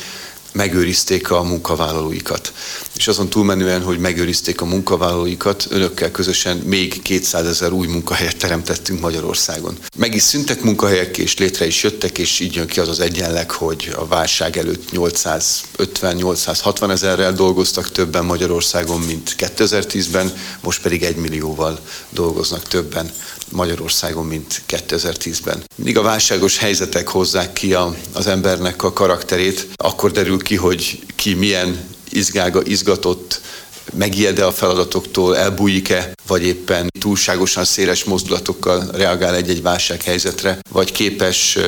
megőrizték 0.59 1.31
a 1.31 1.43
munkavállalóikat. 1.43 2.53
És 2.97 3.09
azon 3.09 3.29
túlmenően, 3.29 3.83
hogy 3.83 3.99
megőrizték 3.99 4.61
a 4.61 4.65
munkavállalóikat, 4.65 5.67
önökkel 5.71 6.11
közösen 6.11 6.57
még 6.57 7.03
200 7.03 7.47
ezer 7.47 7.73
új 7.73 7.87
munkahelyet 7.87 8.37
teremtettünk 8.37 9.01
Magyarországon. 9.01 9.79
Meg 9.97 10.15
is 10.15 10.23
szüntek 10.23 10.63
munkahelyek, 10.63 11.19
és 11.19 11.39
létre 11.39 11.67
is 11.67 11.83
jöttek, 11.83 12.19
és 12.19 12.41
így 12.41 12.55
jön 12.55 12.67
ki 12.67 12.81
az 12.81 12.89
az 12.89 13.01
egyenleg, 13.01 13.51
hogy 13.51 13.93
a 13.97 14.07
válság 14.07 14.57
előtt 14.57 14.89
850-860 14.93 16.91
ezerrel 16.91 17.33
dolgoztak 17.33 17.93
többen 17.93 18.25
Magyarországon, 18.25 19.01
mint 19.01 19.35
2010-ben, 19.39 20.33
most 20.61 20.83
pedig 20.83 21.03
egy 21.03 21.17
millióval 21.17 21.79
dolgoznak 22.11 22.63
többen 22.63 23.11
Magyarországon, 23.51 24.27
mint 24.27 24.63
2010-ben. 24.69 25.63
Míg 25.75 25.99
a 25.99 26.03
válságos 26.03 26.59
helyzetek 26.59 27.09
hozzák 27.09 27.53
ki 27.53 27.75
a, 27.75 27.95
az 28.13 28.27
embernek 28.27 28.83
a 28.83 28.93
karakterét, 28.93 29.69
akkor 29.75 30.11
derül 30.11 30.43
ki, 30.43 30.57
hogy 30.57 31.05
ki 31.15 31.35
milyen 31.35 31.89
izgága, 32.11 32.63
izgatott, 32.65 33.41
megijed-e 33.93 34.47
a 34.47 34.53
feladatoktól, 34.53 35.37
elbújik-e, 35.37 36.13
vagy 36.27 36.43
éppen 36.43 36.89
túlságosan 37.01 37.65
széles 37.65 38.05
mozdulatokkal 38.05 38.91
reagál 38.93 39.35
egy-egy 39.35 39.63
válsághelyzetre, 39.63 40.59
vagy 40.71 40.93
képes 40.93 41.59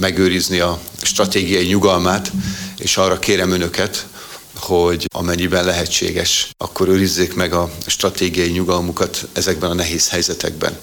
megőrizni 0.00 0.58
a 0.58 0.80
stratégiai 1.02 1.66
nyugalmát, 1.66 2.32
és 2.78 2.96
arra 2.96 3.18
kérem 3.18 3.50
önöket, 3.50 4.06
hogy 4.54 5.06
amennyiben 5.14 5.64
lehetséges, 5.64 6.48
akkor 6.56 6.88
őrizzék 6.88 7.34
meg 7.34 7.52
a 7.52 7.70
stratégiai 7.86 8.50
nyugalmukat 8.50 9.28
ezekben 9.32 9.70
a 9.70 9.74
nehéz 9.74 10.08
helyzetekben. 10.08 10.78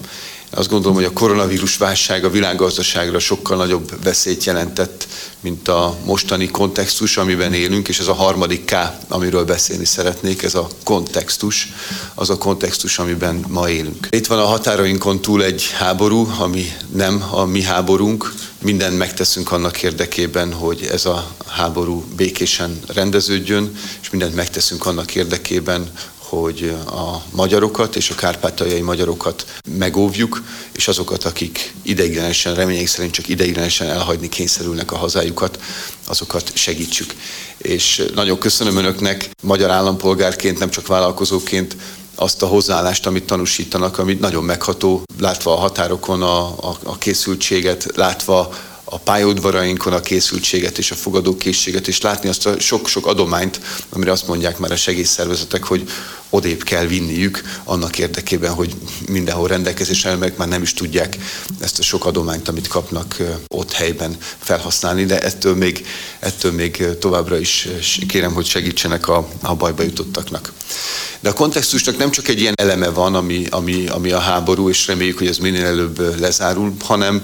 Azt 0.56 0.68
gondolom, 0.70 0.96
hogy 0.96 1.04
a 1.04 1.12
koronavírus 1.12 1.76
válság 1.76 2.24
a 2.24 2.30
világgazdaságra 2.30 3.18
sokkal 3.18 3.56
nagyobb 3.56 4.02
veszélyt 4.02 4.44
jelentett, 4.44 5.06
mint 5.40 5.68
a 5.68 5.96
mostani 6.04 6.50
kontextus, 6.50 7.16
amiben 7.16 7.52
élünk, 7.52 7.88
és 7.88 7.98
ez 7.98 8.06
a 8.06 8.14
harmadik 8.14 8.64
K, 8.64 8.74
amiről 9.08 9.44
beszélni 9.44 9.84
szeretnék, 9.84 10.42
ez 10.42 10.54
a 10.54 10.68
kontextus, 10.84 11.72
az 12.14 12.30
a 12.30 12.38
kontextus, 12.38 12.98
amiben 12.98 13.44
ma 13.48 13.70
élünk. 13.70 14.08
Itt 14.10 14.26
van 14.26 14.38
a 14.38 14.44
határainkon 14.44 15.20
túl 15.20 15.44
egy 15.44 15.70
háború, 15.78 16.28
ami 16.38 16.72
nem 16.92 17.24
a 17.30 17.44
mi 17.44 17.62
háborunk, 17.62 18.32
mindent 18.62 18.98
megteszünk 18.98 19.52
annak 19.52 19.82
érdekében, 19.82 20.52
hogy 20.52 20.88
ez 20.92 21.04
a 21.04 21.30
háború 21.46 22.04
békésen 22.16 22.80
rendeződjön, 22.86 23.76
és 24.02 24.10
mindent 24.10 24.34
megteszünk 24.34 24.86
annak 24.86 25.14
érdekében, 25.14 25.90
hogy 26.28 26.76
a 26.86 27.22
magyarokat 27.30 27.96
és 27.96 28.10
a 28.10 28.14
kárpátaljai 28.14 28.80
magyarokat 28.80 29.46
megóvjuk, 29.78 30.42
és 30.72 30.88
azokat, 30.88 31.24
akik 31.24 31.74
ideiglenesen, 31.82 32.54
remények 32.54 32.86
szerint 32.86 33.12
csak 33.12 33.28
ideiglenesen 33.28 33.88
elhagyni 33.88 34.28
kényszerülnek 34.28 34.92
a 34.92 34.96
hazájukat, 34.96 35.58
azokat 36.06 36.50
segítsük. 36.54 37.14
És 37.56 38.04
nagyon 38.14 38.38
köszönöm 38.38 38.76
Önöknek 38.76 39.30
magyar 39.42 39.70
állampolgárként, 39.70 40.58
nem 40.58 40.70
csak 40.70 40.86
vállalkozóként, 40.86 41.76
azt 42.14 42.42
a 42.42 42.46
hozzáállást, 42.46 43.06
amit 43.06 43.24
tanúsítanak, 43.24 43.98
amit 43.98 44.20
nagyon 44.20 44.44
megható, 44.44 45.02
látva 45.18 45.52
a 45.52 45.60
határokon 45.60 46.22
a, 46.22 46.46
a, 46.46 46.76
a 46.82 46.98
készültséget, 46.98 47.86
látva 47.94 48.54
a 48.88 48.98
pályaudvarainkon 48.98 49.92
a 49.92 50.00
készültséget 50.00 50.78
és 50.78 50.90
a 50.90 50.94
fogadókészséget, 50.94 51.88
és 51.88 52.00
látni 52.00 52.28
azt 52.28 52.46
a 52.46 52.60
sok-sok 52.60 53.06
adományt, 53.06 53.60
amire 53.88 54.10
azt 54.10 54.26
mondják 54.26 54.58
már 54.58 54.70
a 54.70 54.76
segélyszervezetek, 54.76 55.64
hogy 55.64 55.88
odébb 56.30 56.62
kell 56.62 56.86
vinniük 56.86 57.42
annak 57.64 57.98
érdekében, 57.98 58.52
hogy 58.52 58.74
mindenhol 59.08 59.48
rendelkezésre 59.48 60.14
meg 60.14 60.34
már 60.36 60.48
nem 60.48 60.62
is 60.62 60.74
tudják 60.74 61.16
ezt 61.60 61.78
a 61.78 61.82
sok 61.82 62.04
adományt, 62.04 62.48
amit 62.48 62.68
kapnak 62.68 63.16
ott 63.48 63.72
helyben 63.72 64.16
felhasználni, 64.38 65.04
de 65.04 65.20
ettől 65.20 65.54
még, 65.54 65.86
ettől 66.18 66.52
még 66.52 66.84
továbbra 67.00 67.38
is 67.38 67.68
kérem, 68.08 68.32
hogy 68.32 68.46
segítsenek 68.46 69.08
a, 69.08 69.28
a 69.40 69.54
bajba 69.54 69.82
jutottaknak. 69.82 70.52
De 71.20 71.28
a 71.28 71.32
kontextusnak 71.32 71.98
nem 71.98 72.10
csak 72.10 72.28
egy 72.28 72.40
ilyen 72.40 72.54
eleme 72.56 72.88
van, 72.88 73.14
ami, 73.14 73.46
ami, 73.50 73.86
ami 73.86 74.10
a 74.10 74.18
háború, 74.18 74.68
és 74.68 74.86
reméljük, 74.86 75.18
hogy 75.18 75.28
ez 75.28 75.38
minél 75.38 75.64
előbb 75.64 76.20
lezárul, 76.20 76.74
hanem 76.84 77.22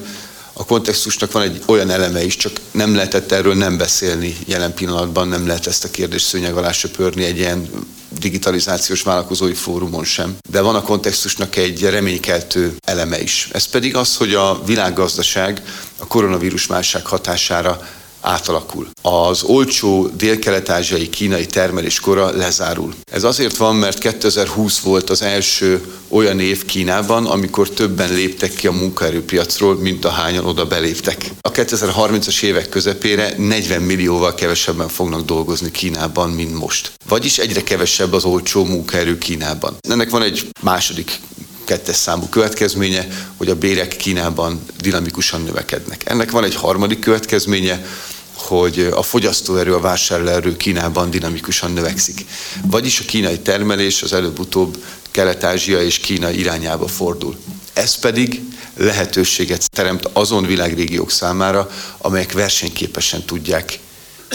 a 0.53 0.65
kontextusnak 0.65 1.33
van 1.33 1.43
egy 1.43 1.63
olyan 1.67 1.91
eleme 1.91 2.25
is, 2.25 2.37
csak 2.37 2.53
nem 2.71 2.95
lehetett 2.95 3.33
erről 3.33 3.55
nem 3.55 3.77
beszélni 3.77 4.37
jelen 4.47 4.75
pillanatban, 4.75 5.29
nem 5.29 5.47
lehet 5.47 5.67
ezt 5.67 5.85
a 5.85 5.91
kérdést 5.91 6.27
szőnyeg 6.27 6.57
alá 6.57 6.73
söpörni 6.73 7.25
egy 7.25 7.39
ilyen 7.39 7.69
digitalizációs 8.19 9.03
vállalkozói 9.03 9.55
fórumon 9.55 10.05
sem. 10.05 10.37
De 10.51 10.61
van 10.61 10.75
a 10.75 10.83
kontextusnak 10.83 11.57
egy 11.57 11.83
reménykeltő 11.83 12.77
eleme 12.85 13.23
is. 13.23 13.49
Ez 13.53 13.65
pedig 13.65 13.97
az, 13.97 14.17
hogy 14.17 14.35
a 14.35 14.63
világgazdaság 14.65 15.63
a 15.99 16.07
koronavírus 16.07 16.67
válság 16.67 17.07
hatására 17.07 17.81
átalakul. 18.23 18.91
Az 19.03 19.43
olcsó 19.43 20.09
dél-kelet-ázsiai 20.17 21.09
kínai 21.09 21.47
termelés 21.47 22.01
kora 22.01 22.31
lezárul. 22.31 22.95
Ez 23.11 23.25
azért 23.25 23.57
van, 23.57 23.77
mert 23.77 23.99
2020 23.99 24.79
volt 24.79 25.11
az 25.11 25.23
első 25.23 25.85
olyan 26.09 26.41
év 26.41 26.65
Kínában, 26.65 27.27
amikor 27.27 27.71
többen 27.71 28.13
léptek 28.13 28.55
ki 28.55 28.67
a 28.67 28.73
munkaerőpiacról, 28.73 29.77
mint 29.77 30.05
ahányan 30.05 30.45
oda 30.45 30.67
beléptek. 30.67 31.31
A 31.41 31.51
2030-as 31.51 32.43
évek 32.43 32.69
közepére 32.69 33.35
40 33.37 33.83
millióval 33.83 34.35
kevesebben 34.35 34.89
fognak 34.89 35.25
dolgozni 35.25 35.71
Kínában, 35.71 36.31
mint 36.31 36.59
most. 36.59 36.93
Vagyis 37.09 37.39
egyre 37.39 37.63
kevesebb 37.63 38.13
az 38.13 38.25
olcsó 38.25 38.65
munkaerő 38.65 39.19
Kínában. 39.19 39.77
Ennek 39.89 40.11
van 40.11 40.23
egy 40.23 40.49
második 40.61 41.21
kettes 41.65 41.97
számú 41.97 42.27
következménye, 42.29 43.07
hogy 43.37 43.49
a 43.49 43.55
bérek 43.55 43.97
Kínában 43.97 44.63
dinamikusan 44.81 45.43
növekednek. 45.43 46.03
Ennek 46.05 46.31
van 46.31 46.45
egy 46.45 46.55
harmadik 46.55 46.99
következménye, 46.99 47.85
hogy 48.43 48.89
a 48.93 49.03
fogyasztóerő, 49.03 49.75
a 49.75 49.81
vásárlóerő 49.81 50.57
Kínában 50.57 51.11
dinamikusan 51.11 51.73
növekszik. 51.73 52.25
Vagyis 52.67 53.01
a 53.01 53.05
kínai 53.05 53.39
termelés 53.39 54.03
az 54.03 54.13
előbb-utóbb 54.13 54.85
Kelet-Ázsia 55.11 55.83
és 55.83 55.99
Kína 55.99 56.31
irányába 56.31 56.89
fordul. 56.89 57.37
Ez 57.73 57.99
pedig 57.99 58.41
lehetőséget 58.77 59.71
teremt 59.71 60.09
azon 60.13 60.47
világrégiók 60.47 61.11
számára, 61.11 61.71
amelyek 61.99 62.33
versenyképesen 62.33 63.23
tudják 63.23 63.79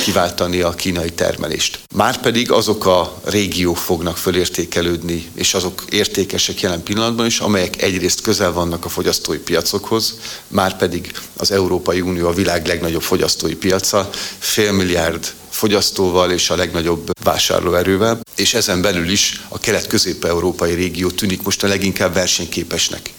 kiváltani 0.04 0.62
a 0.62 0.70
kínai 0.70 1.10
termelést. 1.10 1.80
Márpedig 1.96 2.52
azok 2.52 2.86
a 2.86 3.22
régiók 3.24 3.78
fognak 3.78 4.18
fölértékelődni, 4.18 5.30
és 5.36 5.54
azok 5.54 5.84
értékesek 5.90 6.62
jelen 6.62 6.84
pillanatban 6.84 7.26
is, 7.26 7.40
amelyek 7.40 7.82
egyrészt 7.82 8.22
közel 8.22 8.52
vannak 8.52 8.86
a 8.86 8.90
fogyasztói 8.90 9.38
piacokhoz, 9.38 10.20
márpedig 10.48 11.12
az 11.38 11.52
Európai 11.52 12.02
Unió 12.02 12.28
a 12.28 12.34
világ 12.34 12.68
legnagyobb 12.68 13.02
fogyasztói 13.02 13.56
piaca, 13.56 14.10
fél 14.40 14.72
milliárd 14.72 15.34
fogyasztóval 15.50 16.32
és 16.32 16.50
a 16.50 16.56
legnagyobb 16.56 17.10
vásárlóerővel, 17.24 18.20
és 18.36 18.54
ezen 18.54 18.82
belül 18.82 19.10
is 19.10 19.42
a 19.48 19.60
kelet-közép-európai 19.60 20.74
régió 20.74 21.10
tűnik 21.10 21.44
most 21.44 21.64
a 21.64 21.68
leginkább 21.68 22.14
versenyképesnek 22.14 23.14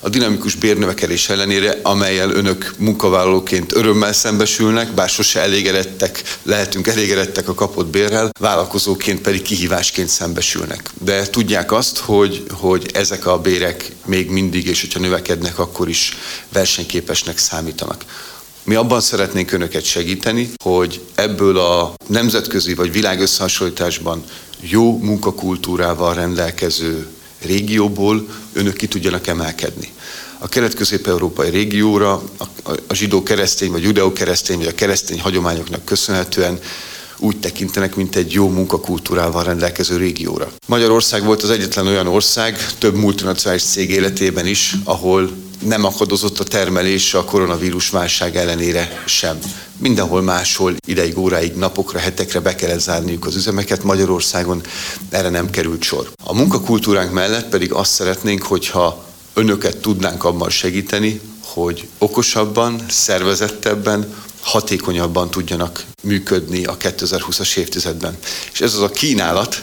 a 0.00 0.08
dinamikus 0.08 0.54
bérnövekedés 0.54 1.28
ellenére, 1.28 1.80
amelyel 1.82 2.30
önök 2.30 2.74
munkavállalóként 2.78 3.74
örömmel 3.74 4.12
szembesülnek, 4.12 4.92
bár 4.92 5.08
sose 5.08 5.40
elégedettek, 5.40 6.22
lehetünk 6.42 6.86
elégedettek 6.86 7.48
a 7.48 7.54
kapott 7.54 7.86
bérrel, 7.86 8.30
vállalkozóként 8.40 9.20
pedig 9.20 9.42
kihívásként 9.42 10.08
szembesülnek. 10.08 10.90
De 11.04 11.26
tudják 11.26 11.72
azt, 11.72 11.98
hogy, 11.98 12.44
hogy 12.50 12.90
ezek 12.94 13.26
a 13.26 13.38
bérek 13.38 13.92
még 14.06 14.30
mindig, 14.30 14.66
és 14.66 14.80
hogyha 14.80 15.00
növekednek, 15.00 15.58
akkor 15.58 15.88
is 15.88 16.16
versenyképesnek 16.52 17.38
számítanak. 17.38 18.04
Mi 18.62 18.74
abban 18.74 19.00
szeretnénk 19.00 19.52
önöket 19.52 19.84
segíteni, 19.84 20.50
hogy 20.64 21.00
ebből 21.14 21.58
a 21.58 21.94
nemzetközi 22.06 22.74
vagy 22.74 22.92
világösszehasonlításban 22.92 24.24
jó 24.60 24.98
munkakultúrával 24.98 26.14
rendelkező 26.14 27.06
régióból 27.42 28.28
önök 28.52 28.76
ki 28.76 28.86
tudjanak 28.86 29.26
emelkedni. 29.26 29.92
A 30.38 30.48
kelet-közép-európai 30.48 31.50
régióra 31.50 32.22
a 32.86 32.94
zsidó-keresztény, 32.94 33.70
vagy 33.70 33.82
judeo-keresztény, 33.82 34.56
vagy 34.56 34.66
a 34.66 34.74
keresztény 34.74 35.20
hagyományoknak 35.20 35.84
köszönhetően 35.84 36.58
úgy 37.18 37.36
tekintenek, 37.36 37.94
mint 37.94 38.16
egy 38.16 38.32
jó 38.32 38.48
munkakultúrával 38.48 39.44
rendelkező 39.44 39.96
régióra. 39.96 40.48
Magyarország 40.66 41.24
volt 41.24 41.42
az 41.42 41.50
egyetlen 41.50 41.86
olyan 41.86 42.06
ország, 42.06 42.66
több 42.78 42.94
multinacionális 42.94 43.62
cég 43.62 43.90
életében 43.90 44.46
is, 44.46 44.74
ahol 44.84 45.30
nem 45.58 45.84
akadozott 45.84 46.38
a 46.38 46.44
termelés 46.44 47.14
a 47.14 47.24
koronavírus 47.24 47.90
válság 47.90 48.36
ellenére 48.36 49.02
sem. 49.06 49.38
Mindenhol 49.76 50.22
máshol 50.22 50.74
ideig, 50.86 51.18
óráig, 51.18 51.54
napokra, 51.54 51.98
hetekre 51.98 52.40
be 52.40 52.54
kellett 52.54 52.80
zárniuk 52.80 53.26
az 53.26 53.36
üzemeket, 53.36 53.82
Magyarországon 53.82 54.62
erre 55.10 55.28
nem 55.28 55.50
került 55.50 55.82
sor. 55.82 56.10
A 56.24 56.34
munkakultúránk 56.34 57.12
mellett 57.12 57.48
pedig 57.48 57.72
azt 57.72 57.92
szeretnénk, 57.92 58.42
hogyha 58.42 59.04
önöket 59.34 59.76
tudnánk 59.76 60.24
abban 60.24 60.50
segíteni, 60.50 61.20
hogy 61.44 61.88
okosabban, 61.98 62.84
szervezettebben, 62.88 64.14
hatékonyabban 64.40 65.30
tudjanak 65.30 65.84
működni 66.02 66.64
a 66.64 66.76
2020-as 66.76 67.56
évtizedben. 67.56 68.18
És 68.52 68.60
ez 68.60 68.74
az 68.74 68.80
a 68.80 68.90
kínálat, 68.90 69.62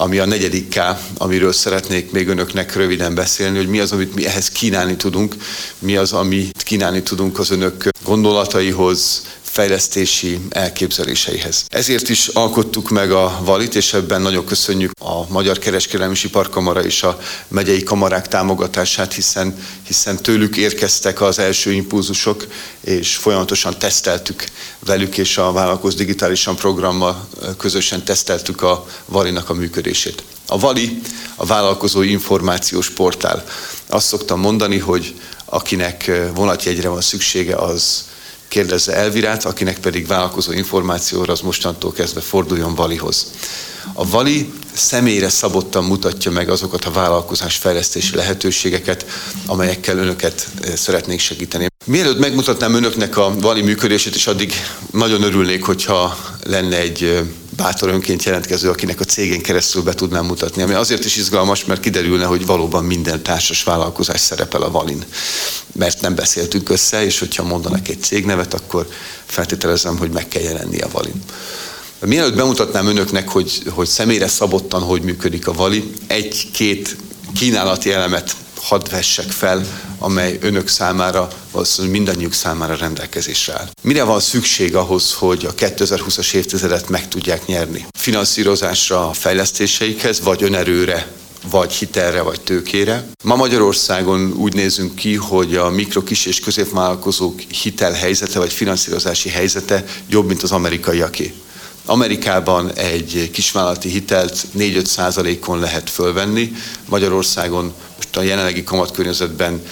ami 0.00 0.18
a 0.18 0.24
negyedik 0.24 0.68
K, 0.68 0.80
amiről 1.18 1.52
szeretnék 1.52 2.10
még 2.10 2.28
önöknek 2.28 2.74
röviden 2.74 3.14
beszélni, 3.14 3.56
hogy 3.56 3.68
mi 3.68 3.80
az, 3.80 3.92
amit 3.92 4.14
mi 4.14 4.26
ehhez 4.26 4.48
kínálni 4.48 4.96
tudunk, 4.96 5.34
mi 5.78 5.96
az, 5.96 6.12
amit 6.12 6.62
kínálni 6.62 7.02
tudunk 7.02 7.38
az 7.38 7.50
önök 7.50 7.88
gondolataihoz, 8.04 9.22
fejlesztési 9.50 10.40
elképzeléseihez. 10.50 11.64
Ezért 11.68 12.08
is 12.08 12.26
alkottuk 12.26 12.90
meg 12.90 13.12
a 13.12 13.40
Valit, 13.44 13.74
és 13.74 13.92
ebben 13.92 14.22
nagyon 14.22 14.44
köszönjük 14.44 14.90
a 15.00 15.32
Magyar 15.32 15.58
Kereskedelmi 15.58 16.16
Iparkamara 16.22 16.84
és 16.84 17.02
a 17.02 17.18
megyei 17.48 17.82
kamarák 17.82 18.28
támogatását, 18.28 19.12
hiszen, 19.12 19.56
hiszen 19.86 20.16
tőlük 20.16 20.56
érkeztek 20.56 21.20
az 21.20 21.38
első 21.38 21.72
impulzusok, 21.72 22.46
és 22.80 23.16
folyamatosan 23.16 23.78
teszteltük 23.78 24.44
velük, 24.78 25.18
és 25.18 25.38
a 25.38 25.52
Vállalkoz 25.52 25.94
Digitálisan 25.94 26.56
programmal 26.56 27.28
közösen 27.56 28.04
teszteltük 28.04 28.62
a 28.62 28.86
Valinak 29.04 29.50
a 29.50 29.54
működését. 29.54 30.22
A 30.46 30.58
Vali 30.58 31.00
a 31.34 31.46
vállalkozói 31.46 32.10
információs 32.10 32.90
portál. 32.90 33.44
Azt 33.86 34.06
szoktam 34.06 34.40
mondani, 34.40 34.78
hogy 34.78 35.14
akinek 35.44 36.10
vonatjegyre 36.34 36.88
van 36.88 37.00
szüksége, 37.00 37.56
az 37.56 38.04
kérdezze 38.50 38.94
Elvirát, 38.94 39.44
akinek 39.44 39.78
pedig 39.78 40.06
vállalkozó 40.06 40.52
információra 40.52 41.32
az 41.32 41.40
mostantól 41.40 41.92
kezdve 41.92 42.20
forduljon 42.20 42.74
Valihoz. 42.74 43.26
A 43.92 44.08
Vali 44.08 44.52
személyre 44.72 45.28
szabottan 45.28 45.84
mutatja 45.84 46.30
meg 46.30 46.48
azokat 46.48 46.84
a 46.84 46.90
vállalkozás 46.90 47.56
fejlesztési 47.56 48.16
lehetőségeket, 48.16 49.06
amelyekkel 49.46 49.98
önöket 49.98 50.48
eh, 50.62 50.74
szeretnék 50.76 51.20
segíteni. 51.20 51.66
Mielőtt 51.86 52.18
megmutatnám 52.18 52.74
önöknek 52.74 53.16
a 53.16 53.34
Vali 53.40 53.62
működését, 53.62 54.14
és 54.14 54.26
addig 54.26 54.52
nagyon 54.92 55.22
örülnék, 55.22 55.64
hogyha 55.64 56.16
lenne 56.44 56.78
egy 56.78 57.02
eh, 57.02 57.20
bátor 57.62 57.88
önként 57.88 58.22
jelentkező, 58.22 58.68
akinek 58.68 59.00
a 59.00 59.04
cégén 59.04 59.42
keresztül 59.42 59.82
be 59.82 59.94
tudnám 59.94 60.24
mutatni. 60.24 60.62
Ami 60.62 60.74
azért 60.74 61.04
is 61.04 61.16
izgalmas, 61.16 61.64
mert 61.64 61.80
kiderülne, 61.80 62.24
hogy 62.24 62.46
valóban 62.46 62.84
minden 62.84 63.22
társas 63.22 63.62
vállalkozás 63.62 64.20
szerepel 64.20 64.62
a 64.62 64.70
Valin. 64.70 65.04
Mert 65.72 66.00
nem 66.00 66.14
beszéltünk 66.14 66.70
össze, 66.70 67.04
és 67.04 67.18
hogyha 67.18 67.42
mondanak 67.42 67.88
egy 67.88 68.02
cégnevet, 68.02 68.54
akkor 68.54 68.88
feltételezem, 69.26 69.98
hogy 69.98 70.10
meg 70.10 70.28
kell 70.28 70.42
jelenni 70.42 70.78
a 70.78 70.88
Valin. 70.92 71.22
Mielőtt 72.04 72.34
bemutatnám 72.34 72.86
önöknek, 72.86 73.28
hogy, 73.28 73.62
hogy 73.68 73.86
személyre 73.86 74.28
szabottan 74.28 74.82
hogy 74.82 75.02
működik 75.02 75.46
a 75.46 75.52
Vali, 75.52 75.92
egy-két 76.06 76.96
kínálati 77.34 77.92
elemet 77.92 78.36
hadd 78.62 78.90
vessek 78.90 79.30
fel, 79.30 79.66
amely 79.98 80.38
önök 80.40 80.68
számára, 80.68 81.28
valószínűleg 81.50 81.96
mindannyiuk 81.96 82.32
számára 82.32 82.76
rendelkezésre 82.76 83.52
áll. 83.52 83.68
Mire 83.82 84.02
van 84.02 84.20
szükség 84.20 84.76
ahhoz, 84.76 85.14
hogy 85.14 85.44
a 85.44 85.54
2020-as 85.54 86.32
évtizedet 86.32 86.88
meg 86.88 87.08
tudják 87.08 87.46
nyerni? 87.46 87.86
Finanszírozásra 87.98 89.08
a 89.08 89.12
fejlesztéseikhez, 89.12 90.20
vagy 90.20 90.42
önerőre, 90.42 91.06
vagy 91.50 91.72
hitelre, 91.72 92.22
vagy 92.22 92.40
tőkére. 92.40 93.08
Ma 93.24 93.36
Magyarországon 93.36 94.32
úgy 94.36 94.54
nézünk 94.54 94.94
ki, 94.94 95.14
hogy 95.14 95.56
a 95.56 95.70
mikro, 95.70 96.02
kis 96.02 96.26
és 96.26 96.40
középvállalkozók 96.40 97.40
hitelhelyzete, 97.40 98.38
vagy 98.38 98.52
finanszírozási 98.52 99.28
helyzete 99.28 99.84
jobb, 100.08 100.26
mint 100.26 100.42
az 100.42 100.52
amerikaiaké. 100.52 101.34
Amerikában 101.84 102.72
egy 102.72 103.30
kisvállalati 103.32 103.88
hitelt 103.88 104.46
4-5 104.58 104.84
százalékon 104.84 105.58
lehet 105.58 105.90
fölvenni, 105.90 106.52
Magyarországon 106.88 107.74
most 108.10 108.26
a 108.26 108.28
jelenlegi 108.28 108.64
kamatkörnyezetben 108.64 109.62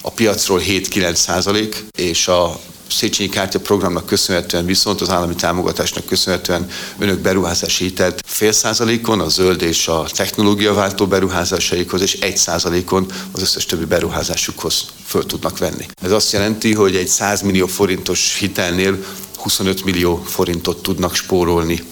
a 0.00 0.10
piacról 0.10 0.60
7-9 0.60 1.14
százalék, 1.14 1.84
és 1.98 2.28
a 2.28 2.60
Széchenyi 2.90 3.28
Kártya 3.28 3.60
programnak 3.60 4.06
köszönhetően 4.06 4.66
viszont 4.66 5.00
az 5.00 5.10
állami 5.10 5.34
támogatásnak 5.34 6.04
köszönhetően 6.04 6.70
önök 6.98 7.18
beruházási 7.18 7.84
hitelt 7.84 8.22
fél 8.26 8.52
százalékon, 8.52 9.20
a 9.20 9.28
zöld 9.28 9.62
és 9.62 9.88
a 9.88 10.06
technológiaváltó 10.14 11.06
beruházásaikhoz, 11.06 12.00
és 12.00 12.12
egy 12.12 12.36
százalékon 12.36 13.06
az 13.32 13.40
összes 13.40 13.66
többi 13.66 13.84
beruházásukhoz 13.84 14.84
föl 15.06 15.26
tudnak 15.26 15.58
venni. 15.58 15.86
Ez 16.02 16.12
azt 16.12 16.32
jelenti, 16.32 16.74
hogy 16.74 16.96
egy 16.96 17.08
100 17.08 17.42
millió 17.42 17.66
forintos 17.66 18.36
hitelnél 18.38 19.04
25 19.36 19.84
millió 19.84 20.22
forintot 20.26 20.82
tudnak 20.82 21.14
spórolni 21.14 21.82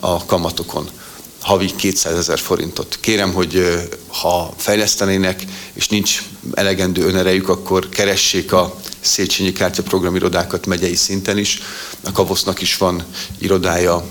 a 0.00 0.24
kamatokon 0.24 0.88
havi 1.44 1.74
200 1.76 2.18
ezer 2.18 2.38
forintot. 2.38 2.98
Kérem, 3.00 3.32
hogy 3.32 3.82
ha 4.08 4.54
fejlesztenének, 4.56 5.44
és 5.72 5.88
nincs 5.88 6.22
elegendő 6.54 7.02
önerejük, 7.02 7.48
akkor 7.48 7.88
keressék 7.88 8.52
a 8.52 8.76
Széchenyi 9.00 9.52
Kártya 9.52 9.82
programirodákat 9.82 10.66
megyei 10.66 10.94
szinten 10.94 11.38
is. 11.38 11.60
A 12.04 12.12
Kavosznak 12.12 12.60
is 12.60 12.76
van 12.76 13.04
irodája 13.38 14.04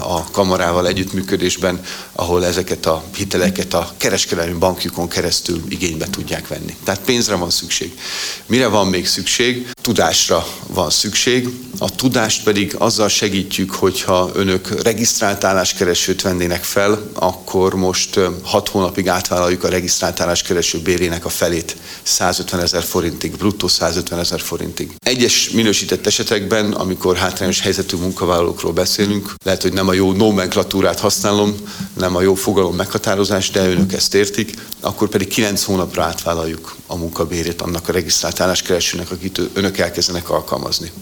a 0.00 0.30
kamarával 0.30 0.86
együttműködésben, 0.86 1.80
ahol 2.12 2.44
ezeket 2.44 2.86
a 2.86 3.04
hiteleket 3.16 3.74
a 3.74 3.92
kereskedelmi 3.96 4.58
bankjukon 4.58 5.08
keresztül 5.08 5.62
igénybe 5.68 6.06
tudják 6.10 6.48
venni. 6.48 6.76
Tehát 6.84 7.00
pénzre 7.00 7.34
van 7.34 7.50
szükség. 7.50 7.98
Mire 8.46 8.66
van 8.66 8.86
még 8.86 9.06
szükség? 9.06 9.68
Tudásra 9.86 10.46
van 10.66 10.90
szükség. 10.90 11.48
A 11.78 11.94
tudást 11.94 12.42
pedig 12.42 12.74
azzal 12.78 13.08
segítjük, 13.08 13.70
hogyha 13.70 14.30
önök 14.34 14.82
regisztrált 14.82 15.44
álláskeresőt 15.44 16.22
vennének 16.22 16.64
fel, 16.64 17.10
akkor 17.14 17.74
most 17.74 18.20
hat 18.42 18.68
hónapig 18.68 19.08
átvállaljuk 19.08 19.64
a 19.64 19.68
regisztrált 19.68 20.20
álláskereső 20.20 20.78
bérének 20.78 21.24
a 21.24 21.28
felét 21.28 21.76
150 22.02 22.60
ezer 22.60 22.82
forintig, 22.82 23.36
bruttó 23.36 23.68
150 23.68 24.18
ezer 24.18 24.40
forintig. 24.40 24.90
Egyes 24.98 25.50
minősített 25.50 26.06
esetekben, 26.06 26.72
amikor 26.72 27.16
hátrányos 27.16 27.60
helyzetű 27.60 27.96
munkavállalókról 27.96 28.72
beszélünk, 28.72 29.34
lehet, 29.44 29.62
hogy 29.62 29.72
nem 29.72 29.88
a 29.88 29.92
jó 29.92 30.12
nomenklatúrát 30.12 31.00
használom, 31.00 31.56
nem 31.96 32.16
a 32.16 32.20
jó 32.20 32.34
fogalom 32.34 32.76
meghatározás, 32.76 33.50
de 33.50 33.68
önök 33.68 33.92
ezt 33.92 34.14
értik, 34.14 34.54
akkor 34.80 35.08
pedig 35.08 35.28
9 35.28 35.62
hónapra 35.62 36.02
átvállaljuk 36.02 36.76
a 36.86 36.96
munkabérét 36.96 37.62
annak 37.62 37.88
a 37.88 37.92
regisztrált 37.92 38.40
álláskeresőnek, 38.40 39.10
akit 39.10 39.40
önök 39.52 39.75
elkezdenek 39.78 40.30
alkalmazni. 40.30 40.92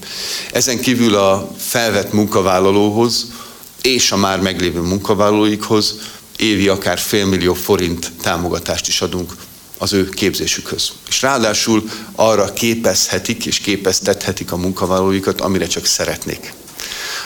Ezen 0.53 0.81
kívül 0.81 1.15
a 1.15 1.51
felvett 1.57 2.13
munkavállalóhoz 2.13 3.27
és 3.83 4.13
a 4.13 4.17
már 4.17 4.41
meglévő 4.41 4.81
munkavállalóikhoz 4.81 5.95
évi 6.37 6.69
akár 6.69 6.99
félmillió 6.99 7.55
forint 7.55 8.13
támogatást 8.23 8.89
is 8.89 9.01
adunk 9.01 9.37
az 9.79 9.93
ő 9.93 10.09
képzésükhöz. 10.09 10.93
És 11.09 11.23
ráadásul 11.23 11.91
arra 12.15 12.53
képezhetik 12.53 13.47
és 13.47 13.59
képeztethetik 13.59 14.53
a 14.53 14.57
munkavállalóikat, 14.57 15.41
amire 15.41 15.67
csak 15.67 15.85
szeretnék. 15.85 16.53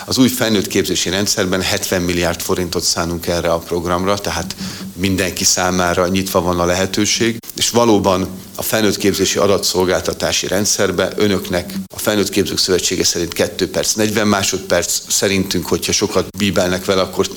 Az 0.09 0.18
új 0.18 0.29
felnőtt 0.29 0.66
képzési 0.66 1.11
rendszerben 1.11 1.62
70 1.62 2.03
milliárd 2.03 2.40
forintot 2.40 2.83
szánunk 2.83 3.27
erre 3.27 3.53
a 3.53 3.59
programra, 3.59 4.18
tehát 4.18 4.57
mindenki 4.97 5.44
számára 5.44 6.07
nyitva 6.07 6.40
van 6.40 6.61
a 6.61 6.64
lehetőség, 6.64 7.38
és 7.57 7.71
valóban 7.71 8.29
a 8.55 8.62
felnőtt 8.62 8.97
képzési 8.97 9.38
adatszolgáltatási 9.38 10.47
rendszerbe 10.47 11.12
önöknek 11.16 11.73
a 11.94 11.99
Felnőtt 11.99 12.29
Képzők 12.29 12.59
Szövetsége 12.59 13.05
szerint 13.05 13.33
2 13.33 13.71
perc, 13.71 13.92
40 13.92 14.27
másodperc, 14.27 15.01
szerintünk, 15.09 15.66
hogyha 15.66 15.92
sokat 15.92 16.37
bíbelnek 16.37 16.85
vele, 16.85 17.01
akkor 17.01 17.29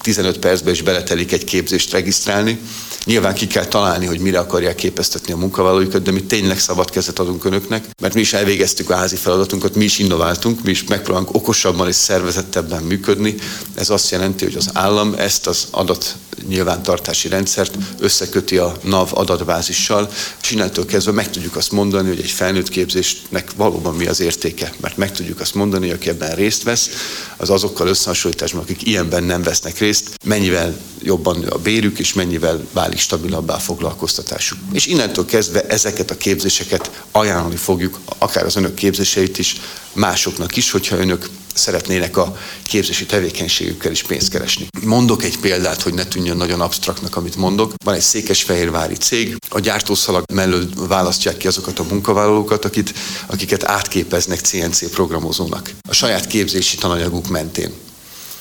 15 0.00 0.38
percben 0.38 0.72
is 0.72 0.82
beletelik 0.82 1.32
egy 1.32 1.44
képzést 1.44 1.92
regisztrálni. 1.92 2.60
Nyilván 3.08 3.34
ki 3.34 3.46
kell 3.46 3.64
találni, 3.64 4.06
hogy 4.06 4.20
mire 4.20 4.38
akarják 4.38 4.74
képeztetni 4.74 5.32
a 5.32 5.36
munkavállalóikat, 5.36 6.02
de 6.02 6.10
mi 6.10 6.22
tényleg 6.22 6.58
szabad 6.58 6.90
kezet 6.90 7.18
adunk 7.18 7.44
önöknek, 7.44 7.86
mert 8.00 8.14
mi 8.14 8.20
is 8.20 8.32
elvégeztük 8.32 8.90
a 8.90 8.96
házi 8.96 9.16
feladatunkat, 9.16 9.74
mi 9.74 9.84
is 9.84 9.98
innováltunk, 9.98 10.62
mi 10.62 10.70
is 10.70 10.84
megpróbálunk 10.84 11.34
okosabban 11.34 11.88
és 11.88 11.94
szervezettebben 11.94 12.82
működni. 12.82 13.34
Ez 13.74 13.90
azt 13.90 14.10
jelenti, 14.10 14.44
hogy 14.44 14.56
az 14.56 14.70
állam 14.72 15.14
ezt 15.18 15.46
az 15.46 15.66
adat 15.70 16.14
nyilvántartási 16.48 17.28
rendszert 17.28 17.76
összeköti 17.98 18.58
a 18.58 18.76
NAV 18.82 19.08
adatbázissal, 19.14 20.10
és 20.42 20.50
innentől 20.50 20.86
kezdve 20.86 21.12
meg 21.12 21.30
tudjuk 21.30 21.56
azt 21.56 21.72
mondani, 21.72 22.08
hogy 22.08 22.20
egy 22.20 22.30
felnőtt 22.30 22.68
képzésnek 22.68 23.50
valóban 23.56 23.94
mi 23.94 24.06
az 24.06 24.20
értéke, 24.20 24.72
mert 24.80 24.96
meg 24.96 25.12
tudjuk 25.12 25.40
azt 25.40 25.54
mondani, 25.54 25.86
hogy 25.86 25.96
aki 25.96 26.08
ebben 26.08 26.34
részt 26.34 26.62
vesz, 26.62 26.90
az 27.36 27.50
azokkal 27.50 27.88
összehasonlításban, 27.88 28.62
akik 28.62 28.86
ilyenben 28.86 29.24
nem 29.24 29.42
vesznek 29.42 29.78
részt, 29.78 30.18
mennyivel 30.24 30.76
jobban 31.02 31.42
a 31.42 31.58
bérük, 31.58 31.98
és 31.98 32.12
mennyivel 32.12 32.66
válik 32.72 32.98
stabilabbá 32.98 33.54
a 33.54 33.58
foglalkoztatásuk. 33.58 34.58
És 34.72 34.86
innentől 34.86 35.24
kezdve 35.24 35.62
ezeket 35.66 36.10
a 36.10 36.16
képzéseket 36.16 36.90
ajánlani 37.10 37.56
fogjuk, 37.56 37.98
akár 38.18 38.44
az 38.44 38.56
önök 38.56 38.74
képzéseit 38.74 39.38
is, 39.38 39.56
másoknak 39.92 40.56
is, 40.56 40.70
hogyha 40.70 40.96
önök 40.96 41.28
szeretnének 41.58 42.16
a 42.16 42.36
képzési 42.62 43.06
tevékenységükkel 43.06 43.90
is 43.92 44.02
pénzt 44.02 44.30
keresni. 44.30 44.66
Mondok 44.84 45.24
egy 45.24 45.38
példát, 45.38 45.82
hogy 45.82 45.94
ne 45.94 46.04
tűnjön 46.04 46.36
nagyon 46.36 46.60
absztraktnak, 46.60 47.16
amit 47.16 47.36
mondok. 47.36 47.72
Van 47.84 47.94
egy 47.94 48.00
székesfehérvári 48.00 48.94
cég, 48.94 49.36
a 49.48 49.60
gyártószalag 49.60 50.24
mellől 50.32 50.68
választják 50.88 51.36
ki 51.36 51.46
azokat 51.46 51.78
a 51.78 51.86
munkavállalókat, 51.90 52.64
akit, 52.64 52.94
akiket 53.26 53.64
átképeznek 53.64 54.40
CNC 54.40 54.90
programozónak. 54.90 55.70
A 55.88 55.94
saját 55.94 56.26
képzési 56.26 56.76
tananyaguk 56.76 57.28
mentén 57.28 57.72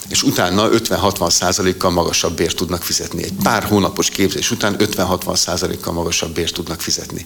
és 0.09 0.23
utána 0.23 0.69
50-60 0.69 1.29
százalékkal 1.29 1.91
magasabb 1.91 2.35
bért 2.35 2.55
tudnak 2.55 2.83
fizetni. 2.83 3.23
Egy 3.23 3.33
pár 3.43 3.63
hónapos 3.63 4.09
képzés 4.09 4.51
után 4.51 4.75
50-60 4.79 5.35
százalékkal 5.35 5.93
magasabb 5.93 6.33
bért 6.33 6.53
tudnak 6.53 6.81
fizetni. 6.81 7.25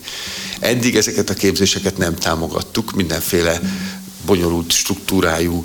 Eddig 0.60 0.95
ezeket 0.95 1.30
a 1.30 1.34
képzéseket 1.34 1.97
nem 1.97 2.15
támogattuk, 2.15 2.91
mindenféle 2.91 3.62
bonyolult 4.26 4.72
struktúrájú, 4.72 5.64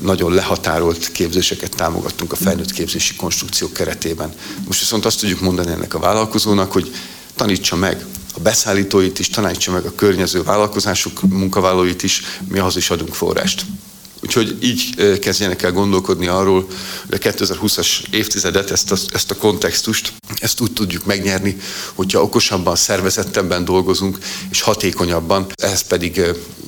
nagyon 0.00 0.34
lehatárolt 0.34 1.12
képzéseket 1.12 1.76
támogattunk 1.76 2.32
a 2.32 2.36
felnőtt 2.36 2.72
képzési 2.72 3.14
konstrukciók 3.14 3.72
keretében. 3.72 4.32
Most 4.66 4.78
viszont 4.80 5.04
azt 5.04 5.20
tudjuk 5.20 5.40
mondani 5.40 5.70
ennek 5.70 5.94
a 5.94 5.98
vállalkozónak, 5.98 6.72
hogy 6.72 6.94
tanítsa 7.34 7.76
meg 7.76 8.04
a 8.34 8.40
beszállítóit 8.40 9.18
is, 9.18 9.28
tanítsa 9.28 9.72
meg 9.72 9.84
a 9.84 9.94
környező 9.94 10.42
vállalkozások 10.42 11.22
munkavállalóit 11.22 12.02
is, 12.02 12.22
mi 12.48 12.58
ahhoz 12.58 12.76
is 12.76 12.90
adunk 12.90 13.14
forrást. 13.14 13.64
Úgyhogy 14.22 14.56
így 14.60 14.94
kezdjenek 15.18 15.62
el 15.62 15.72
gondolkodni 15.72 16.26
arról, 16.26 16.68
hogy 17.06 17.18
a 17.24 17.28
2020-as 17.28 17.88
évtizedet, 18.10 18.70
ezt 18.70 18.92
a, 18.92 18.96
ezt 19.12 19.30
a 19.30 19.36
kontextust, 19.36 20.12
ezt 20.40 20.60
úgy 20.60 20.72
tudjuk 20.72 21.04
megnyerni, 21.04 21.56
hogyha 21.94 22.22
okosabban, 22.22 22.76
szervezettebben 22.76 23.64
dolgozunk, 23.64 24.18
és 24.50 24.60
hatékonyabban, 24.60 25.46
ehhez 25.54 25.82
pedig 25.82 26.20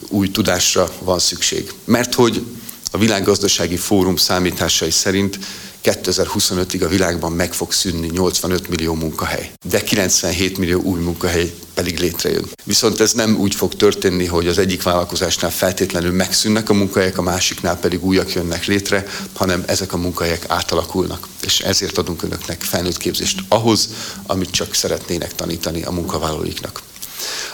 új 0.08 0.30
tudásra 0.30 0.90
van 1.00 1.18
szükség. 1.18 1.72
Mert 1.84 2.14
hogy 2.14 2.44
a 2.90 2.98
világgazdasági 2.98 3.76
fórum 3.76 4.16
számításai 4.16 4.90
szerint 4.90 5.38
2025-ig 5.84 6.84
a 6.84 6.88
világban 6.88 7.32
meg 7.32 7.52
fog 7.52 7.72
szűnni 7.72 8.06
85 8.12 8.68
millió 8.68 8.94
munkahely, 8.94 9.50
de 9.68 9.82
97 9.82 10.58
millió 10.58 10.80
új 10.80 11.00
munkahely 11.00 11.54
pedig 11.74 11.98
létrejön. 11.98 12.44
Viszont 12.64 13.00
ez 13.00 13.12
nem 13.12 13.36
úgy 13.36 13.54
fog 13.54 13.74
történni, 13.74 14.26
hogy 14.26 14.46
az 14.46 14.58
egyik 14.58 14.82
vállalkozásnál 14.82 15.50
feltétlenül 15.50 16.12
megszűnnek 16.12 16.68
a 16.68 16.74
munkahelyek, 16.74 17.18
a 17.18 17.22
másiknál 17.22 17.78
pedig 17.78 18.04
újak 18.04 18.32
jönnek 18.32 18.66
létre, 18.66 19.06
hanem 19.32 19.64
ezek 19.66 19.92
a 19.92 19.96
munkahelyek 19.96 20.44
átalakulnak. 20.48 21.28
És 21.42 21.60
ezért 21.60 21.98
adunk 21.98 22.22
önöknek 22.22 22.62
felnőtt 22.62 22.96
képzést 22.96 23.40
ahhoz, 23.48 23.88
amit 24.26 24.50
csak 24.50 24.74
szeretnének 24.74 25.34
tanítani 25.34 25.82
a 25.82 25.90
munkavállalóiknak. 25.90 26.82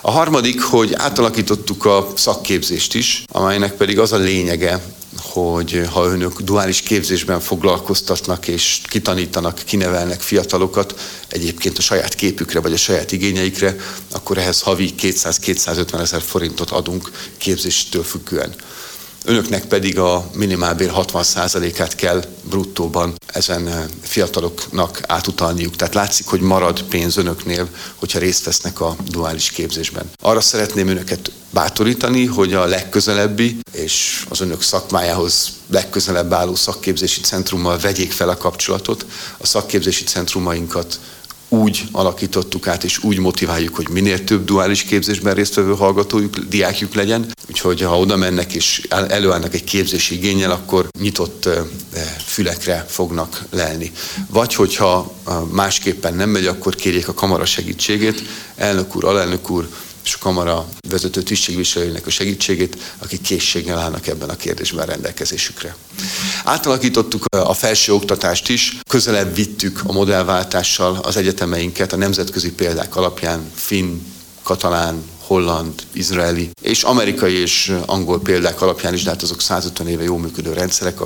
A 0.00 0.10
harmadik, 0.10 0.62
hogy 0.62 0.94
átalakítottuk 0.94 1.84
a 1.84 2.08
szakképzést 2.16 2.94
is, 2.94 3.24
amelynek 3.26 3.72
pedig 3.72 3.98
az 3.98 4.12
a 4.12 4.16
lényege, 4.16 4.82
hogy 5.18 5.88
ha 5.92 6.06
önök 6.06 6.40
duális 6.40 6.80
képzésben 6.80 7.40
foglalkoztatnak 7.40 8.48
és 8.48 8.80
kitanítanak, 8.88 9.62
kinevelnek 9.64 10.20
fiatalokat, 10.20 10.94
egyébként 11.28 11.78
a 11.78 11.82
saját 11.82 12.14
képükre 12.14 12.60
vagy 12.60 12.72
a 12.72 12.76
saját 12.76 13.12
igényeikre, 13.12 13.76
akkor 14.12 14.38
ehhez 14.38 14.60
havi 14.60 14.94
200-250 15.00 16.00
ezer 16.00 16.22
forintot 16.22 16.70
adunk 16.70 17.10
képzéstől 17.36 18.02
függően. 18.02 18.54
Önöknek 19.26 19.64
pedig 19.64 19.98
a 19.98 20.30
minimálbér 20.34 20.92
60%-át 20.94 21.94
kell 21.94 22.24
bruttóban 22.42 23.14
ezen 23.26 23.68
eh, 23.68 23.84
fiataloknak 24.02 25.00
átutalniuk. 25.06 25.76
Tehát 25.76 25.94
látszik, 25.94 26.26
hogy 26.26 26.40
marad 26.40 26.82
pénz 26.82 27.16
önöknél, 27.16 27.68
hogyha 27.94 28.18
részt 28.18 28.44
vesznek 28.44 28.80
a 28.80 28.96
duális 29.08 29.50
képzésben. 29.50 30.10
Arra 30.22 30.40
szeretném 30.40 30.88
önöket 30.88 31.30
bátorítani, 31.50 32.24
hogy 32.24 32.54
a 32.54 32.64
legközelebbi 32.64 33.56
és 33.72 34.24
az 34.28 34.40
önök 34.40 34.62
szakmájához 34.62 35.52
legközelebb 35.66 36.32
álló 36.32 36.54
szakképzési 36.54 37.20
centrummal 37.20 37.78
vegyék 37.78 38.12
fel 38.12 38.28
a 38.28 38.36
kapcsolatot. 38.36 39.06
A 39.38 39.46
szakképzési 39.46 40.04
centrumainkat 40.04 41.00
úgy 41.48 41.84
alakítottuk 41.92 42.66
át, 42.66 42.84
és 42.84 43.04
úgy 43.04 43.18
motiváljuk, 43.18 43.76
hogy 43.76 43.88
minél 43.88 44.24
több 44.24 44.44
duális 44.44 44.82
képzésben 44.82 45.34
résztvevő 45.34 45.74
hallgatójuk, 45.74 46.38
diákjuk 46.38 46.94
legyen. 46.94 47.32
Úgyhogy 47.48 47.80
ha 47.80 47.98
oda 47.98 48.16
mennek 48.16 48.52
és 48.52 48.86
előállnak 48.88 49.54
egy 49.54 49.64
képzési 49.64 50.14
igényel, 50.14 50.50
akkor 50.50 50.88
nyitott 51.00 51.48
fülekre 52.26 52.84
fognak 52.88 53.44
lelni. 53.50 53.92
Vagy 54.28 54.54
hogyha 54.54 55.14
másképpen 55.50 56.14
nem 56.14 56.30
megy, 56.30 56.46
akkor 56.46 56.74
kérjék 56.74 57.08
a 57.08 57.14
kamara 57.14 57.44
segítségét. 57.44 58.22
Elnök 58.56 58.96
úr, 58.96 59.04
alelnök 59.04 59.50
úr, 59.50 59.68
és 60.04 60.14
a 60.14 60.18
kamara 60.18 60.68
vezető 60.88 61.22
tisztségviselőinek 61.22 62.06
a 62.06 62.10
segítségét, 62.10 62.76
akik 62.98 63.20
készséggel 63.20 63.78
állnak 63.78 64.06
ebben 64.06 64.28
a 64.28 64.36
kérdésben 64.36 64.86
rendelkezésükre. 64.86 65.76
Átalakítottuk 66.44 67.24
a 67.24 67.54
felső 67.54 67.92
oktatást 67.92 68.48
is, 68.48 68.78
közelebb 68.88 69.34
vittük 69.34 69.80
a 69.86 69.92
modellváltással 69.92 70.98
az 71.02 71.16
egyetemeinket 71.16 71.92
a 71.92 71.96
nemzetközi 71.96 72.52
példák 72.52 72.96
alapján, 72.96 73.50
finn, 73.54 73.98
katalán, 74.42 75.02
holland, 75.26 75.72
izraeli 75.92 76.50
és 76.62 76.82
amerikai 76.82 77.34
és 77.34 77.74
angol 77.86 78.20
példák 78.20 78.62
alapján 78.62 78.94
is, 78.94 79.02
de 79.02 79.10
hát 79.10 79.22
azok 79.22 79.40
150 79.40 79.88
éve 79.88 80.02
jól 80.02 80.18
működő 80.18 80.52
rendszerek, 80.52 80.98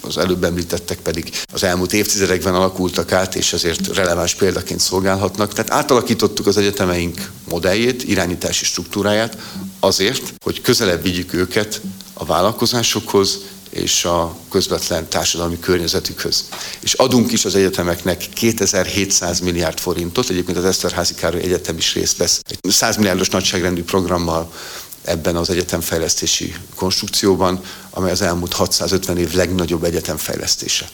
az 0.00 0.18
előbb 0.18 0.44
említettek 0.44 0.98
pedig 0.98 1.30
az 1.52 1.62
elmúlt 1.62 1.92
évtizedekben 1.92 2.54
alakultak 2.54 3.12
át, 3.12 3.34
és 3.34 3.52
ezért 3.52 3.94
releváns 3.94 4.34
példaként 4.34 4.80
szolgálhatnak. 4.80 5.52
Tehát 5.52 5.70
átalakítottuk 5.70 6.46
az 6.46 6.56
egyetemeink 6.56 7.30
modelljét, 7.48 8.04
irányítási 8.04 8.64
struktúráját 8.64 9.36
azért, 9.80 10.34
hogy 10.44 10.60
közelebb 10.60 11.02
vigyük 11.02 11.32
őket 11.32 11.80
a 12.14 12.24
vállalkozásokhoz, 12.24 13.38
és 13.70 14.04
a 14.04 14.36
közvetlen 14.50 15.08
társadalmi 15.08 15.58
környezetükhöz. 15.58 16.44
És 16.80 16.92
adunk 16.92 17.32
is 17.32 17.44
az 17.44 17.54
egyetemeknek 17.54 18.28
2700 18.34 19.40
milliárd 19.40 19.78
forintot, 19.78 20.28
egyébként 20.28 20.58
az 20.58 20.64
Eszterházi 20.64 21.14
Károly 21.14 21.40
Egyetem 21.40 21.76
is 21.76 21.94
részt 21.94 22.16
vesz 22.16 22.40
egy 22.48 22.70
100 22.70 22.96
milliárdos 22.96 23.28
nagyságrendű 23.28 23.84
programmal 23.84 24.52
ebben 25.04 25.36
az 25.36 25.50
egyetemfejlesztési 25.50 26.54
konstrukcióban, 26.74 27.60
amely 27.90 28.10
az 28.10 28.22
elmúlt 28.22 28.52
650 28.52 29.18
év 29.18 29.34
legnagyobb 29.34 29.84
egyetemfejlesztése. 29.84 30.88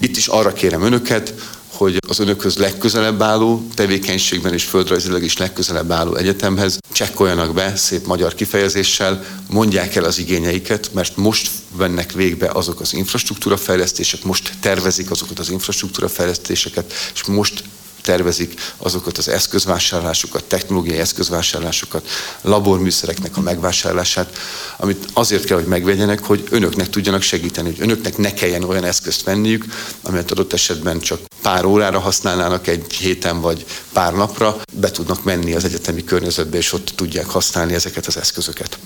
Itt 0.00 0.16
is 0.16 0.26
arra 0.26 0.52
kérem 0.52 0.82
önöket, 0.82 1.34
hogy 1.78 1.98
az 2.08 2.18
önökhöz 2.18 2.56
legközelebb 2.56 3.22
álló 3.22 3.66
tevékenységben 3.74 4.52
és 4.52 4.64
földrajzilag 4.64 5.22
is 5.22 5.36
legközelebb 5.36 5.90
álló 5.90 6.14
egyetemhez 6.14 6.78
csekkoljanak 6.92 7.54
be 7.54 7.76
szép 7.76 8.06
magyar 8.06 8.34
kifejezéssel, 8.34 9.24
mondják 9.48 9.94
el 9.94 10.04
az 10.04 10.18
igényeiket, 10.18 10.90
mert 10.92 11.16
most 11.16 11.50
vennek 11.76 12.12
végbe 12.12 12.50
azok 12.52 12.80
az 12.80 12.94
infrastruktúra 12.94 13.56
fejlesztések, 13.56 14.22
most 14.22 14.52
tervezik 14.60 15.10
azokat 15.10 15.38
az 15.38 15.50
infrastruktúra 15.50 16.08
fejlesztéseket, 16.08 16.92
és 17.14 17.24
most 17.24 17.64
tervezik 18.02 18.60
azokat 18.76 19.18
az 19.18 19.28
eszközvásárlásokat, 19.28 20.44
technológiai 20.44 20.98
eszközvásárlásokat, 20.98 22.08
laborműszereknek 22.40 23.36
a 23.36 23.40
megvásárlását, 23.40 24.38
amit 24.76 25.06
azért 25.12 25.44
kell, 25.44 25.56
hogy 25.56 25.66
megvegyenek, 25.66 26.24
hogy 26.24 26.44
önöknek 26.50 26.90
tudjanak 26.90 27.22
segíteni, 27.22 27.68
hogy 27.68 27.80
önöknek 27.80 28.16
ne 28.16 28.34
kelljen 28.34 28.64
olyan 28.64 28.84
eszközt 28.84 29.22
venniük, 29.22 29.64
amelyet 30.02 30.30
adott 30.30 30.52
esetben 30.52 31.00
csak 31.00 31.20
pár 31.42 31.64
órára 31.64 31.98
használnának 31.98 32.66
egy 32.66 32.92
héten 32.92 33.40
vagy 33.40 33.64
pár 33.92 34.14
napra, 34.14 34.56
be 34.72 34.90
tudnak 34.90 35.24
menni 35.24 35.54
az 35.54 35.64
egyetemi 35.64 36.04
környezetbe, 36.04 36.56
és 36.56 36.72
ott 36.72 36.92
tudják 36.94 37.26
használni 37.26 37.74
ezeket 37.74 38.06
az 38.06 38.16
eszközöket. 38.16 38.78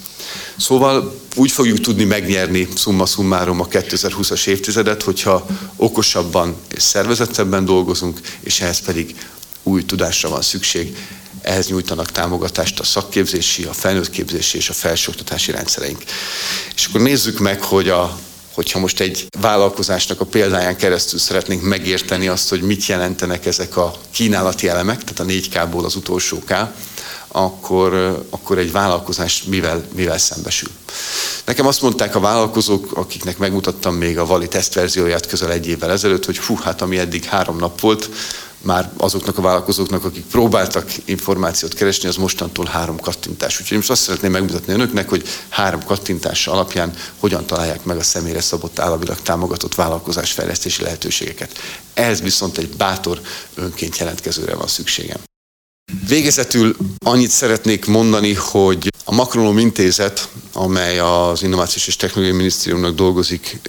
Szóval 0.57 1.21
úgy 1.35 1.51
fogjuk 1.51 1.81
tudni 1.81 2.05
megnyerni 2.05 2.69
summa 2.77 3.07
summarum 3.07 3.61
a 3.61 3.67
2020-as 3.67 4.47
évtizedet, 4.47 5.03
hogyha 5.03 5.47
okosabban 5.77 6.57
és 6.75 6.83
szervezettebben 6.83 7.65
dolgozunk, 7.65 8.21
és 8.41 8.61
ehhez 8.61 8.81
pedig 8.81 9.15
új 9.63 9.85
tudásra 9.85 10.29
van 10.29 10.43
szükség. 10.43 10.97
Ehhez 11.43 11.69
nyújtanak 11.69 12.11
támogatást 12.11 12.81
a 12.81 12.85
szakképzési, 12.85 13.65
a 13.65 13.73
felnőttképzési 13.73 14.57
és 14.57 14.69
a 14.69 14.73
felsőoktatási 14.73 15.51
rendszereink. 15.51 16.03
És 16.75 16.87
akkor 16.87 17.01
nézzük 17.01 17.39
meg, 17.39 17.63
hogy 17.63 17.89
a 17.89 18.19
hogyha 18.53 18.79
most 18.79 19.01
egy 19.01 19.27
vállalkozásnak 19.41 20.21
a 20.21 20.25
példáján 20.25 20.77
keresztül 20.77 21.19
szeretnénk 21.19 21.63
megérteni 21.63 22.29
azt, 22.29 22.49
hogy 22.49 22.63
mit 22.63 22.87
jelentenek 22.87 23.47
ezek 23.47 23.77
a 23.77 23.95
kínálati 24.11 24.69
elemek, 24.69 25.05
tehát 25.05 25.21
a 25.21 25.35
4K-ból 25.35 25.85
az 25.85 25.97
utolsó 25.97 26.39
K, 26.39 26.53
akkor, 27.33 28.19
akkor 28.31 28.59
egy 28.59 28.73
vállalkozás 28.73 29.43
mivel, 29.43 29.85
mivel 29.95 30.19
szembesül. 30.19 30.71
Nekem 31.45 31.67
azt 31.67 31.83
mondták 31.83 32.15
a 32.15 32.21
vállalkozók, 32.21 32.93
akiknek 32.95 33.39
megmutattam 33.39 33.95
még 33.95 34.19
a 34.19 34.27
Vali 34.27 34.49
tesztverzióját 34.49 35.27
közel 35.27 35.53
egy 35.53 35.67
évvel 35.67 35.91
ezelőtt, 35.91 36.25
hogy 36.25 36.39
fú, 36.39 36.57
hát 36.57 36.83
ami 36.83 36.99
eddig 36.99 37.25
három 37.25 37.57
nap 37.57 37.81
volt, 37.81 38.09
már 38.63 38.91
azoknak 38.97 39.39
a 39.39 39.43
vállalkozóknak, 39.43 40.05
akik 40.05 40.25
próbáltak 40.25 40.91
információt 41.05 41.75
keresni, 41.75 42.09
az 42.09 42.17
mostantól 42.17 42.67
három 42.67 43.01
kattintás. 43.01 43.61
Úgyhogy 43.61 43.77
most 43.77 43.91
azt 43.91 44.03
szeretném 44.03 44.31
megmutatni 44.31 44.73
önöknek, 44.73 45.09
hogy 45.09 45.29
három 45.49 45.85
kattintás 45.85 46.47
alapján 46.47 46.93
hogyan 47.19 47.47
találják 47.47 47.85
meg 47.85 47.97
a 47.97 48.03
személyre 48.03 48.41
szabott 48.41 48.79
államilag 48.79 49.21
támogatott 49.21 49.75
vállalkozásfejlesztési 49.75 50.83
lehetőségeket. 50.83 51.59
Ehhez 51.95 52.21
viszont 52.21 52.59
egy 52.59 52.69
bátor 52.69 53.21
önként 53.55 53.99
jelentkezőre 53.99 54.55
van 54.55 54.69
szükségem. 54.69 55.32
Végezetül 56.09 56.77
annyit 57.05 57.31
szeretnék 57.31 57.87
mondani, 57.87 58.35
hogy 58.35 58.93
a 59.05 59.15
Makronom 59.15 59.59
Intézet, 59.59 60.29
amely 60.53 60.99
az 60.99 61.43
Innovációs 61.43 61.87
és 61.87 61.97
Technológiai 61.97 62.37
Minisztériumnak 62.37 62.95
dolgozik 62.95 63.61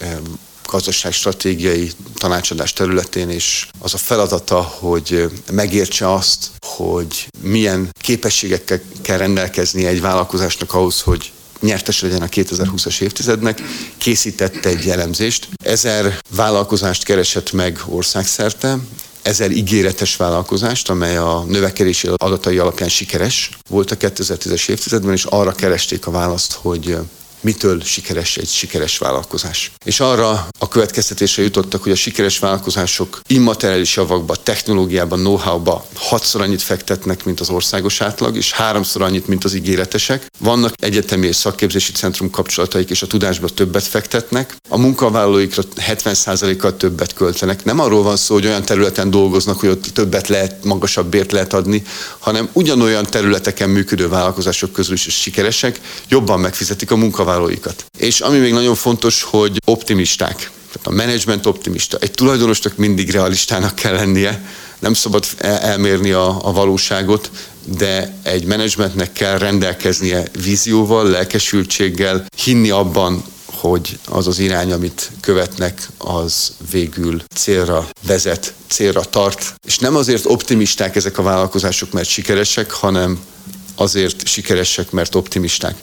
gazdaságstratégiai 0.69 1.91
tanácsadás 2.13 2.73
területén, 2.73 3.29
és 3.29 3.67
az 3.79 3.93
a 3.93 3.97
feladata, 3.97 4.61
hogy 4.61 5.29
megértse 5.51 6.13
azt, 6.13 6.49
hogy 6.65 7.27
milyen 7.41 7.89
képességekkel 8.01 8.81
kell 9.01 9.17
rendelkezni 9.17 9.85
egy 9.85 10.01
vállalkozásnak 10.01 10.73
ahhoz, 10.73 11.01
hogy 11.01 11.31
nyertes 11.59 12.01
legyen 12.01 12.21
a 12.21 12.25
2020-as 12.27 13.01
évtizednek, 13.01 13.61
készítette 13.97 14.69
egy 14.69 14.89
elemzést. 14.89 15.47
Ezer 15.63 16.19
vállalkozást 16.35 17.03
keresett 17.03 17.51
meg 17.51 17.79
országszerte, 17.85 18.77
ezer 19.23 19.51
ígéretes 19.51 20.15
vállalkozást, 20.15 20.89
amely 20.89 21.17
a 21.17 21.43
növekedési 21.47 22.09
adatai 22.15 22.57
alapján 22.57 22.89
sikeres 22.89 23.49
volt 23.69 23.91
a 23.91 23.97
2010-es 23.97 24.69
évtizedben, 24.69 25.13
és 25.13 25.23
arra 25.23 25.51
keresték 25.51 26.07
a 26.07 26.11
választ, 26.11 26.53
hogy 26.53 26.97
mitől 27.43 27.81
sikeres 27.81 28.37
egy 28.37 28.49
sikeres 28.49 28.97
vállalkozás. 28.97 29.71
És 29.85 29.99
arra 29.99 30.47
a 30.59 30.67
következtetésre 30.67 31.43
jutottak, 31.43 31.83
hogy 31.83 31.91
a 31.91 31.95
sikeres 31.95 32.39
vállalkozások 32.39 33.21
immateriális 33.27 33.95
javakba, 33.95 34.35
technológiában, 34.35 35.19
know-how-ba 35.19 35.85
hatszor 35.95 36.41
annyit 36.41 36.61
fektetnek, 36.61 37.25
mint 37.25 37.39
az 37.39 37.49
országos 37.49 38.01
átlag, 38.01 38.35
és 38.35 38.51
háromszor 38.51 39.01
annyit, 39.01 39.27
mint 39.27 39.43
az 39.43 39.53
ígéretesek. 39.53 40.25
Vannak 40.39 40.73
egyetemi 40.75 41.27
és 41.27 41.35
szakképzési 41.35 41.91
centrum 41.91 42.29
kapcsolataik, 42.29 42.89
és 42.89 43.01
a 43.01 43.07
tudásba 43.07 43.49
többet 43.49 43.83
fektetnek. 43.83 44.55
A 44.69 44.77
munkavállalóikra 44.77 45.63
70%-kal 45.77 46.77
többet 46.77 47.13
költenek. 47.13 47.63
Nem 47.63 47.79
arról 47.79 48.03
van 48.03 48.17
szó, 48.17 48.33
hogy 48.33 48.45
olyan 48.45 48.65
területen 48.65 49.09
dolgoznak, 49.09 49.59
hogy 49.59 49.69
ott 49.69 49.85
többet 49.93 50.27
lehet, 50.27 50.63
magasabb 50.63 51.07
bért 51.07 51.31
lehet 51.31 51.53
adni, 51.53 51.83
hanem 52.19 52.49
ugyanolyan 52.53 53.05
területeken 53.05 53.69
működő 53.69 54.09
vállalkozások 54.09 54.71
közül 54.71 54.93
is 54.93 55.01
sikeresek, 55.01 55.79
jobban 56.07 56.39
megfizetik 56.39 56.91
a 56.91 56.95
munkavállalóikat 56.95 57.32
munkavállalóikat. 57.33 57.85
És 57.97 58.19
ami 58.19 58.37
még 58.37 58.53
nagyon 58.53 58.75
fontos, 58.75 59.23
hogy 59.23 59.61
optimisták. 59.65 60.35
Tehát 60.71 60.87
a 60.87 60.91
menedzsment 60.91 61.45
optimista. 61.45 61.97
Egy 61.97 62.11
tulajdonosnak 62.11 62.77
mindig 62.77 63.09
realistának 63.09 63.75
kell 63.75 63.93
lennie, 63.93 64.45
nem 64.79 64.93
szabad 64.93 65.25
elmérni 65.39 66.11
a, 66.11 66.47
a 66.47 66.51
valóságot, 66.51 67.31
de 67.77 68.13
egy 68.23 68.45
menedzsmentnek 68.45 69.11
kell 69.13 69.37
rendelkeznie 69.37 70.27
vízióval, 70.43 71.09
lelkesültséggel, 71.09 72.25
hinni 72.43 72.69
abban, 72.69 73.23
hogy 73.45 73.99
az 74.05 74.27
az 74.27 74.39
irány, 74.39 74.71
amit 74.71 75.11
követnek, 75.21 75.87
az 75.97 76.51
végül 76.71 77.21
célra 77.35 77.87
vezet, 78.07 78.53
célra 78.67 79.01
tart. 79.01 79.53
És 79.67 79.79
nem 79.79 79.95
azért 79.95 80.25
optimisták 80.25 80.95
ezek 80.95 81.17
a 81.17 81.21
vállalkozások, 81.21 81.91
mert 81.91 82.07
sikeresek, 82.07 82.71
hanem 82.71 83.19
azért 83.75 84.27
sikeresek, 84.27 84.91
mert 84.91 85.15
optimisták. 85.15 85.81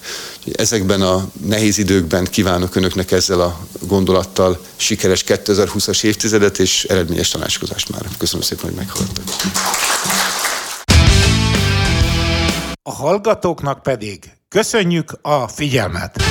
Ezekben 0.52 1.02
a 1.02 1.28
nehéz 1.46 1.78
időkben 1.78 2.24
kívánok 2.24 2.74
Önöknek 2.76 3.10
ezzel 3.10 3.40
a 3.40 3.60
gondolattal 3.80 4.60
sikeres 4.76 5.24
2020-as 5.26 6.04
évtizedet 6.04 6.58
és 6.58 6.84
eredményes 6.84 7.28
tanácskozást 7.28 7.90
már. 7.90 8.02
Köszönöm 8.18 8.42
szépen, 8.42 8.64
hogy 8.64 8.74
meghallgattak. 8.74 9.34
A 12.82 12.92
hallgatóknak 12.92 13.82
pedig 13.82 14.24
köszönjük 14.48 15.18
a 15.22 15.48
figyelmet! 15.48 16.22